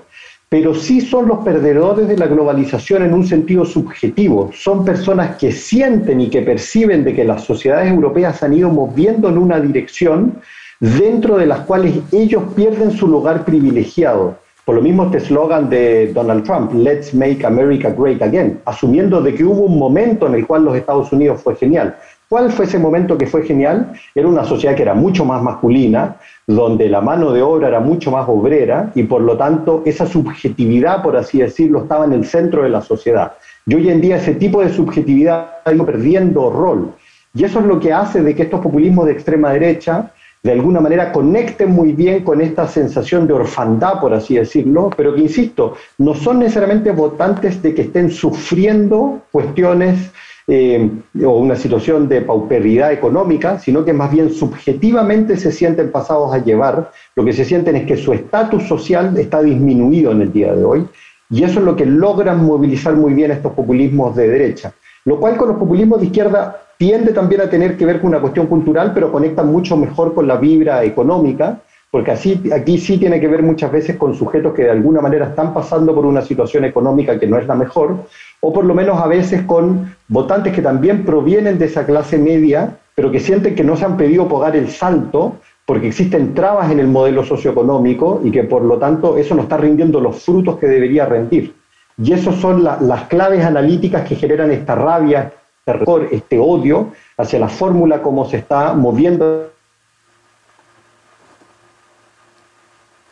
[0.53, 4.51] pero sí son los perdedores de la globalización en un sentido subjetivo.
[4.53, 9.31] Son personas que sienten y que perciben de que las sociedades europeas han ido moviendo
[9.31, 10.35] en una dirección
[10.79, 14.37] dentro de las cuales ellos pierden su lugar privilegiado.
[14.67, 19.35] Por lo mismo este eslogan de Donald Trump, Let's Make America Great Again, asumiendo de
[19.35, 21.97] que hubo un momento en el cual los Estados Unidos fue genial.
[22.33, 23.93] ¿Cuál fue ese momento que fue genial?
[24.15, 26.17] Era una sociedad que era mucho más masculina,
[26.47, 31.03] donde la mano de obra era mucho más obrera y por lo tanto esa subjetividad,
[31.03, 33.35] por así decirlo, estaba en el centro de la sociedad.
[33.67, 36.95] Y hoy en día ese tipo de subjetividad ha ido perdiendo rol.
[37.35, 40.11] Y eso es lo que hace de que estos populismos de extrema derecha
[40.43, 45.15] de alguna manera conecten muy bien con esta sensación de orfandad, por así decirlo, pero
[45.15, 50.11] que, insisto, no son necesariamente votantes de que estén sufriendo cuestiones
[50.49, 50.91] eh,
[51.25, 56.43] o una situación de pauperidad económica, sino que más bien subjetivamente se sienten pasados a
[56.43, 60.55] llevar, lo que se sienten es que su estatus social está disminuido en el día
[60.55, 60.87] de hoy,
[61.31, 64.73] y eso es lo que logran movilizar muy bien estos populismos de derecha,
[65.05, 68.21] lo cual con los populismos de izquierda tiende también a tener que ver con una
[68.21, 71.61] cuestión cultural, pero conecta mucho mejor con la vibra económica,
[71.93, 75.27] porque así, aquí sí tiene que ver muchas veces con sujetos que de alguna manera
[75.27, 78.07] están pasando por una situación económica que no es la mejor,
[78.41, 82.79] o por lo menos a veces con votantes que también provienen de esa clase media,
[82.95, 85.37] pero que sienten que no se han pedido pagar el salto
[85.67, 89.59] porque existen trabas en el modelo socioeconómico y que por lo tanto eso no está
[89.59, 91.55] rindiendo los frutos que debería rendir.
[91.99, 95.31] Y esas son las claves analíticas que generan esta rabia,
[95.67, 96.89] este, este odio
[97.19, 99.52] hacia la fórmula como se está moviendo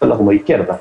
[0.08, 0.80] como izquierda.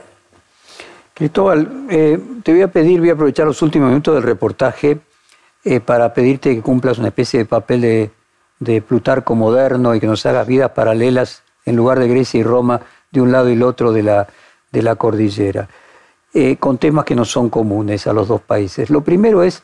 [1.13, 4.99] Cristóbal, eh, te voy a pedir, voy a aprovechar los últimos minutos del reportaje
[5.65, 8.11] eh, para pedirte que cumplas una especie de papel de,
[8.59, 12.80] de Plutarco moderno y que nos haga vidas paralelas en lugar de Grecia y Roma
[13.11, 14.28] de un lado y el otro de la,
[14.72, 15.67] de la cordillera,
[16.34, 18.89] eh, con temas que no son comunes a los dos países.
[18.89, 19.63] Lo primero es,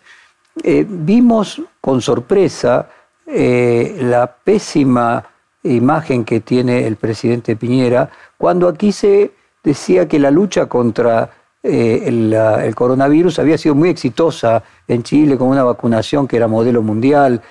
[0.87, 2.89] vimos con sorpresa
[3.27, 5.25] la pésima
[5.63, 9.31] imagen que tiene el presidente Piñera cuando aquí se
[9.65, 11.29] decía que la lucha contra
[11.61, 16.81] el, el, coronavirus había sido muy exitosa en Chile con una vacunación que era modelo
[16.81, 17.41] mundial,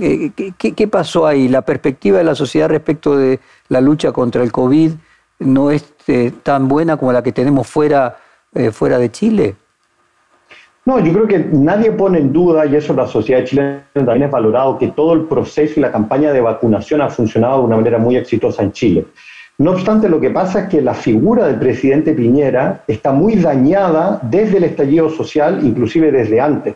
[0.00, 1.48] eh, ¿Qué, pasó ahí?
[1.48, 4.92] ¿La perspectiva de la sociedad respecto de la lucha contra el COVID
[5.40, 8.16] no es eh, tan buena como la que tenemos fuera,
[8.54, 9.56] eh, fuera de Chile?
[10.84, 14.30] No, yo creo que nadie pone en duda, y eso la sociedad chilena también es
[14.30, 17.98] valorado, que todo el proceso y la campaña de vacunación ha funcionado de una manera
[17.98, 19.06] muy exitosa en Chile.
[19.56, 24.18] No obstante, lo que pasa es que la figura del presidente Piñera está muy dañada
[24.22, 26.74] desde el estallido social, inclusive desde antes.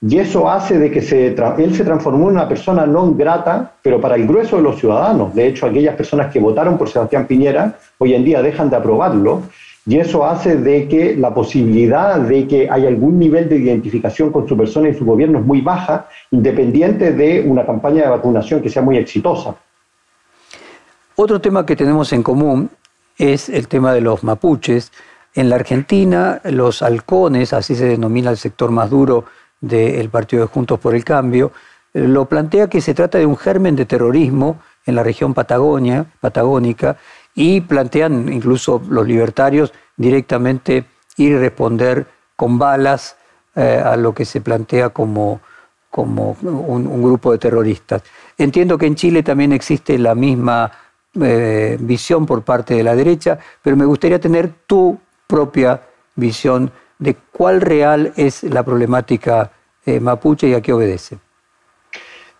[0.00, 4.00] Y eso hace de que se él se transformó en una persona no grata, pero
[4.00, 5.34] para el grueso de los ciudadanos.
[5.34, 9.42] De hecho, aquellas personas que votaron por Sebastián Piñera hoy en día dejan de aprobarlo.
[9.84, 14.46] Y eso hace de que la posibilidad de que haya algún nivel de identificación con
[14.46, 18.70] su persona y su gobierno es muy baja, independiente de una campaña de vacunación que
[18.70, 19.56] sea muy exitosa.
[21.22, 22.70] Otro tema que tenemos en común
[23.18, 24.90] es el tema de los mapuches.
[25.34, 29.26] En la Argentina, los halcones, así se denomina el sector más duro
[29.60, 31.52] del partido de Juntos por el Cambio,
[31.92, 36.96] lo plantea que se trata de un germen de terrorismo en la región Patagonia, patagónica
[37.34, 40.86] y plantean incluso los libertarios directamente
[41.18, 43.16] ir y responder con balas
[43.56, 45.42] eh, a lo que se plantea como,
[45.90, 48.04] como un, grupo de terroristas.
[48.38, 50.72] Entiendo que en Chile también existe la misma
[51.20, 55.82] eh, visión por parte de la derecha, pero me gustaría tener tu propia
[56.14, 59.50] visión de cuál real es la problemática
[59.86, 61.18] eh, mapuche y a qué obedece.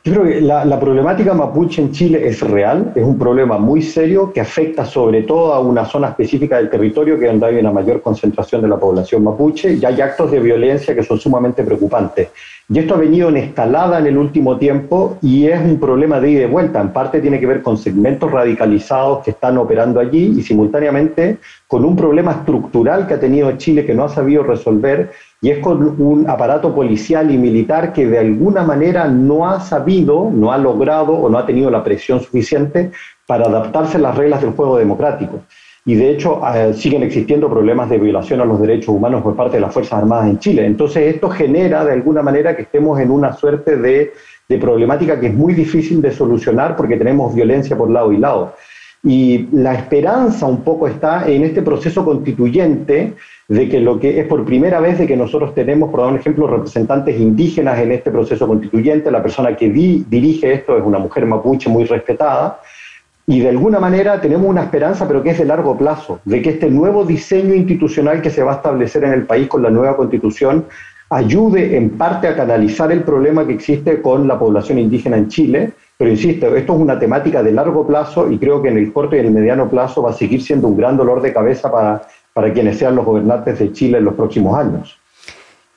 [0.02, 4.32] Yo creo que la, problemática mapuche en Chile es real, es un problema muy serio
[4.32, 7.70] que afecta sobre todo a una zona específica del territorio que es donde hay una
[7.70, 12.28] mayor concentración de la población mapuche y hay actos de violencia que son sumamente preocupantes.
[12.70, 16.30] Y esto ha venido en escalada en el último tiempo y es un problema de
[16.30, 16.80] ida y vuelta.
[16.80, 21.36] En parte tiene que ver con segmentos radicalizados que están operando allí y simultáneamente
[21.66, 25.10] con un problema estructural que ha tenido Chile que no ha sabido resolver
[25.42, 30.30] y es con un aparato policial y militar que de alguna manera no ha sabido,
[30.30, 32.90] no ha logrado o no ha tenido la presión suficiente
[33.26, 35.40] para adaptarse a las reglas del juego democrático
[35.84, 39.56] y de hecho eh, siguen existiendo problemas de violación a los derechos humanos por parte
[39.56, 40.66] de las Fuerzas Armadas en Chile.
[40.66, 44.12] Entonces esto genera de alguna manera que estemos en una suerte de,
[44.48, 48.54] de problemática que es muy difícil de solucionar porque tenemos violencia por lado y lado.
[49.02, 53.14] Y la esperanza un poco está en este proceso constituyente
[53.48, 56.18] de que lo que es por primera vez de que nosotros tenemos, por dar un
[56.18, 59.10] ejemplo, representantes indígenas en este proceso constituyente.
[59.10, 62.60] La persona que dirige esto es una mujer mapuche muy respetada
[63.30, 66.50] y de alguna manera tenemos una esperanza, pero que es de largo plazo, de que
[66.50, 69.96] este nuevo diseño institucional que se va a establecer en el país con la nueva
[69.96, 70.64] constitución
[71.10, 75.72] ayude en parte a canalizar el problema que existe con la población indígena en Chile.
[76.00, 79.16] Pero insisto, esto es una temática de largo plazo y creo que en el corto
[79.16, 82.08] y en el mediano plazo va a seguir siendo un gran dolor de cabeza para,
[82.32, 84.98] para quienes sean los gobernantes de Chile en los próximos años.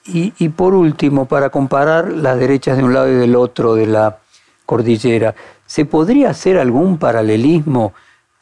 [0.05, 4.19] Y, por último, para comparar las derechas de un lado y del otro de la
[4.65, 7.91] cordillera, ¿Se podría hacer algún paralelismo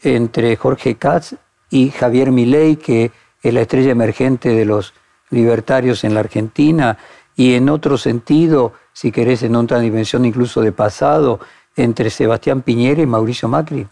[0.04, 1.34] entre Jorge Katz
[1.72, 3.10] y Javier Milei, que
[3.42, 4.94] es la estrella emergente de los
[5.32, 7.00] libertarios en la Argentina,
[7.36, 11.40] y en otro sentido, si querés, en otra dimensión incluso de pasado,
[11.76, 13.88] entre Sebastián Piñera y Mauricio Macri?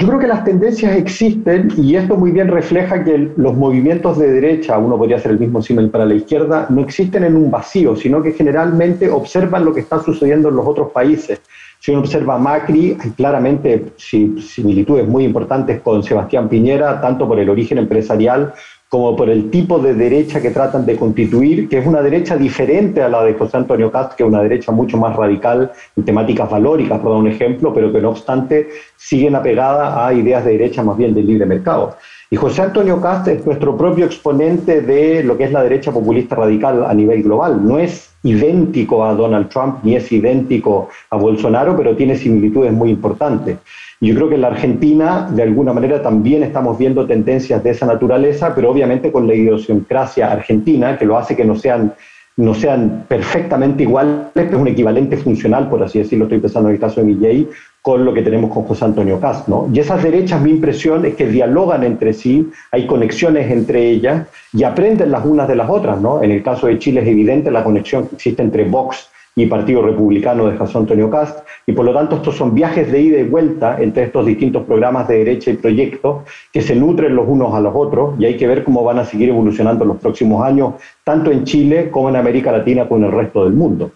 [0.00, 4.30] Yo creo que las tendencias existen y esto muy bien refleja que los movimientos de
[4.30, 7.96] derecha, uno podría hacer el mismo símil para la izquierda, no existen en un vacío,
[7.96, 11.40] sino que generalmente observan lo que está sucediendo en los otros países.
[11.80, 17.50] Si uno observa Macri, hay claramente similitudes muy importantes con Sebastián Piñera, tanto por el
[17.50, 18.54] origen empresarial
[18.88, 23.02] como por el tipo de derecha que tratan de constituir, que es una derecha diferente
[23.02, 26.50] a la de José Antonio Cast, que es una derecha mucho más radical en temáticas
[26.50, 30.82] valóricas, por dar un ejemplo, pero que no obstante siguen apegada a ideas de derecha
[30.82, 31.96] más bien del libre mercado.
[32.30, 36.36] Y José Antonio Cast es nuestro propio exponente de lo que es la derecha populista
[36.36, 37.66] radical a nivel global.
[37.66, 42.90] No es idéntico a Donald Trump ni es idéntico a Bolsonaro, pero tiene similitudes muy
[42.90, 43.56] importantes.
[44.02, 47.86] Yo creo que en la Argentina, de alguna manera, también estamos viendo tendencias de esa
[47.86, 51.94] naturaleza, pero obviamente con la idiosincrasia argentina, que lo hace que no sean,
[52.38, 56.76] no sean perfectamente iguales, pero es un equivalente funcional, por así decirlo, estoy pensando en
[56.76, 57.48] el caso de Milley,
[57.82, 59.68] con lo que tenemos con José Antonio Cast, ¿no?
[59.72, 64.62] Y esas derechas, mi impresión es que dialogan entre sí, hay conexiones entre ellas y
[64.62, 66.22] aprenden las unas de las otras, ¿no?
[66.22, 69.10] En el caso de Chile es evidente la conexión que existe entre Vox
[69.40, 73.00] y Partido Republicano de José Antonio Cast, y por lo tanto estos son viajes de
[73.00, 76.22] ida y vuelta entre estos distintos programas de derecha y proyectos
[76.52, 79.04] que se nutren los unos a los otros y hay que ver cómo van a
[79.04, 80.74] seguir evolucionando los próximos años,
[81.04, 83.92] tanto en Chile como en América Latina con el resto del mundo.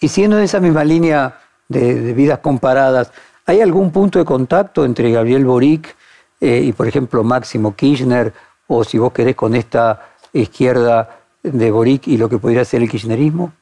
[0.00, 1.34] Y siendo en esa misma línea
[1.68, 3.12] de, vidas comparadas,
[3.46, 5.96] ¿hay algún punto de contacto entre Gabriel Boric
[6.40, 8.32] eh, y, por ejemplo, Máximo Kirchner,
[8.68, 12.88] o si vos querés con esta izquierda de Boric y lo que podría ser el
[12.88, 13.52] kirchnerismo?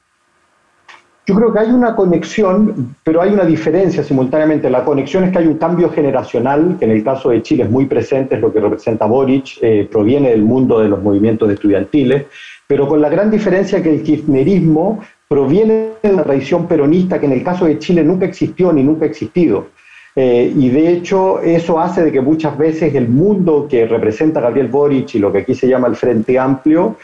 [1.29, 4.70] Yo creo que hay una conexión, pero hay una diferencia simultáneamente.
[4.70, 7.70] La conexión es que hay un cambio generacional, que en el caso de Chile es
[7.70, 12.24] muy presente, es lo que representa Boric, eh, proviene del mundo de los movimientos estudiantiles,
[12.66, 17.33] pero con la gran diferencia que el kirchnerismo proviene de una tradición peronista que en
[17.33, 19.66] el caso de Chile nunca existió ni nunca ha existido.
[20.16, 24.68] Eh, y de hecho eso hace de que muchas veces el mundo que representa Gabriel
[24.68, 26.97] Boric y lo que aquí se llama el Frente Amplio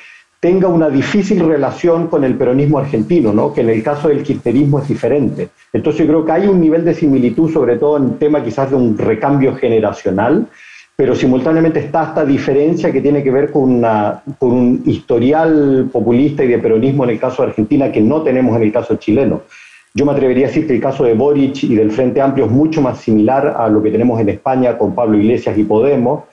[0.45, 3.55] tenga una difícil relación con el peronismo argentino, ¿no?
[3.55, 5.49] que en el caso del kirchnerismo es diferente.
[5.72, 8.68] Entonces yo creo que hay un nivel de similitud, sobre todo en el tema quizás
[8.68, 10.47] de un recambio generacional,
[10.95, 16.45] pero simultáneamente está esta diferencia que tiene que ver con, una, con un historial populista
[16.45, 19.45] y de peronismo en el caso de Argentina que no tenemos en el caso chileno.
[19.95, 22.51] Yo me atrevería a decir que el caso de Boric y del Frente Amplio es
[22.51, 26.24] mucho más similar a lo que tenemos en España con Pablo Iglesias y Podemos,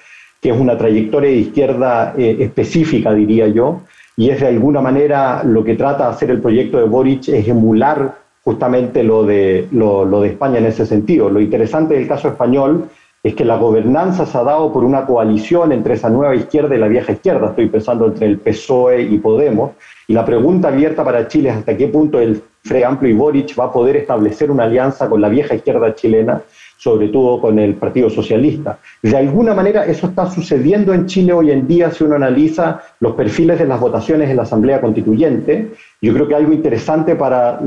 [0.42, 3.84] que es una trayectoria de izquierda eh, específica, diría yo,
[4.22, 7.48] y es de alguna manera lo que trata de hacer el proyecto de Boric es
[7.48, 11.28] emular justamente lo de, lo, de España en ese sentido.
[11.28, 12.88] Lo interesante del caso español
[13.24, 16.78] es que la gobernanza se ha dado por una coalición entre esa nueva izquierda y
[16.78, 19.72] la vieja izquierda, estoy pensando entre el PSOE y Podemos,
[20.08, 23.60] y la pregunta abierta para Chile es hasta qué punto el Frente Amplio y Boric
[23.60, 26.44] va a poder establecer una alianza con la vieja izquierda chilena
[26.82, 28.80] sobre todo con el Partido Socialista.
[29.04, 33.14] De alguna manera eso está sucediendo en Chile hoy en día si uno analiza los
[33.14, 35.74] perfiles de las votaciones en la Asamblea Constituyente.
[36.02, 37.60] Yo creo que algo interesante para,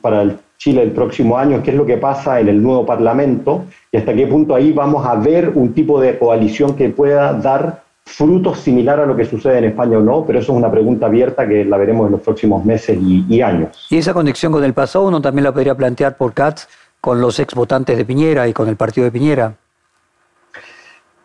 [0.00, 3.64] para Chile el próximo año es qué es lo que pasa en el nuevo Parlamento
[3.90, 7.82] y hasta qué punto ahí vamos a ver un tipo de coalición que pueda dar
[8.04, 11.06] frutos similar a lo que sucede en España o no, pero eso es una pregunta
[11.06, 13.86] abierta que la veremos en los próximos meses y, y años.
[13.90, 16.68] ¿Y esa conexión con el pasado uno también la podría plantear por Katz
[17.00, 19.56] con los ex votantes de Piñera y con el partido de Piñera?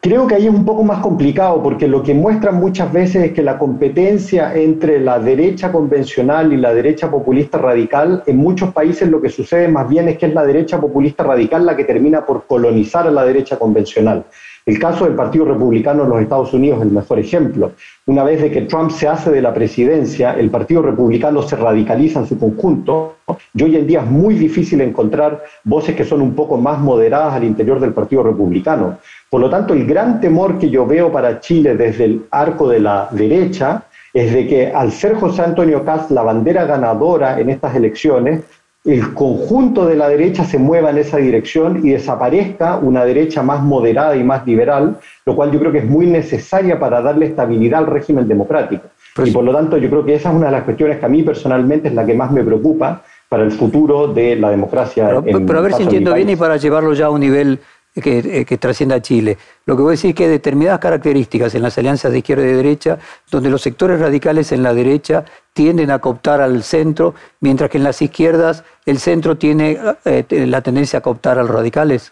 [0.05, 3.32] Creo que ahí es un poco más complicado porque lo que muestran muchas veces es
[3.32, 9.09] que la competencia entre la derecha convencional y la derecha populista radical, en muchos países
[9.09, 12.23] lo que sucede más bien es que es la derecha populista radical la que termina
[12.23, 14.26] por colonizar a la derecha convencional.
[14.66, 17.74] El caso del Partido Republicano en los Estados Unidos es el mejor ejemplo.
[18.07, 22.22] Una vez de que Trump se hace de la presidencia, el Partido Republicano se radicaliza
[22.22, 23.18] en su conjunto
[23.53, 27.36] y hoy en día es muy difícil encontrar voces que son un poco más moderadas
[27.36, 28.97] al interior del Partido Republicano.
[29.30, 32.80] Por lo tanto, el gran temor que yo veo para Chile desde el arco de
[32.80, 33.84] la derecha
[34.16, 38.41] es de que al ser José Antonio Cast la bandera ganadora en estas elecciones,
[38.86, 43.64] el conjunto de la derecha se mueva en esa dirección y desaparezca una derecha más
[43.64, 47.80] moderada y más liberal, lo cual yo creo que es muy necesaria para darle estabilidad
[47.80, 48.84] al régimen democrático.
[49.16, 51.06] Pues y por lo tanto yo creo que esa es una de las cuestiones que
[51.06, 55.20] a mí personalmente es la que más me preocupa para el futuro de la democracia.
[55.24, 57.60] Pero, pero a ver si entiendo bien y para llevarlo ya a un nivel
[58.02, 59.38] que, eh, que trascienda a Chile.
[59.66, 62.43] Lo que voy a decir es que hay determinadas características en las alianzas de izquierda
[62.43, 63.00] y derecha,
[63.32, 67.84] donde los sectores radicales en la derecha tienden a cooptar al centro, mientras que en
[67.84, 72.12] las izquierdas el centro tiene eh, la tendencia a cooptar a los radicales.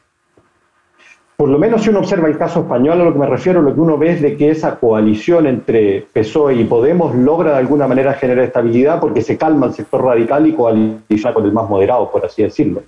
[1.35, 3.73] Por lo menos si uno observa el caso español, a lo que me refiero, lo
[3.73, 7.87] que uno ve es de que esa coalición entre PSOE y Podemos logra de alguna
[7.87, 12.11] manera generar estabilidad porque se calma el sector radical y coaliza con el más moderado,
[12.11, 12.83] por así decirlo.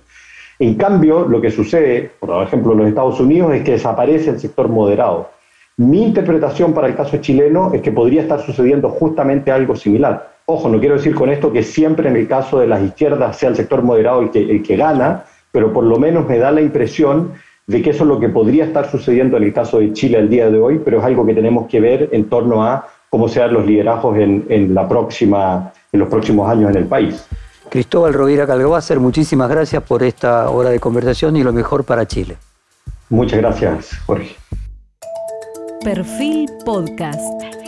[0.58, 4.40] En cambio, lo que sucede, por ejemplo, en los Estados Unidos es que desaparece el
[4.40, 5.28] sector moderado.
[5.76, 10.32] Mi interpretación para el caso chileno es que podría estar sucediendo justamente algo similar.
[10.46, 13.50] Ojo, no quiero decir con esto que siempre en el caso de las izquierdas sea
[13.50, 17.32] el sector moderado el que, gana, pero por lo menos me da la impresión
[17.66, 20.30] de que eso es lo que podría estar sucediendo en el caso de Chile al
[20.30, 23.52] día de hoy, pero es algo que tenemos que ver en torno a cómo sean
[23.52, 27.28] los liderazgos en la próxima, en los próximos años en el país.
[27.68, 32.36] Cristóbal Rovira Calgabacer, muchísimas gracias por esta hora de conversación y lo mejor para Chile.
[33.08, 34.34] Muchas gracias, Jorge.
[35.82, 37.65] Perfil Podcast.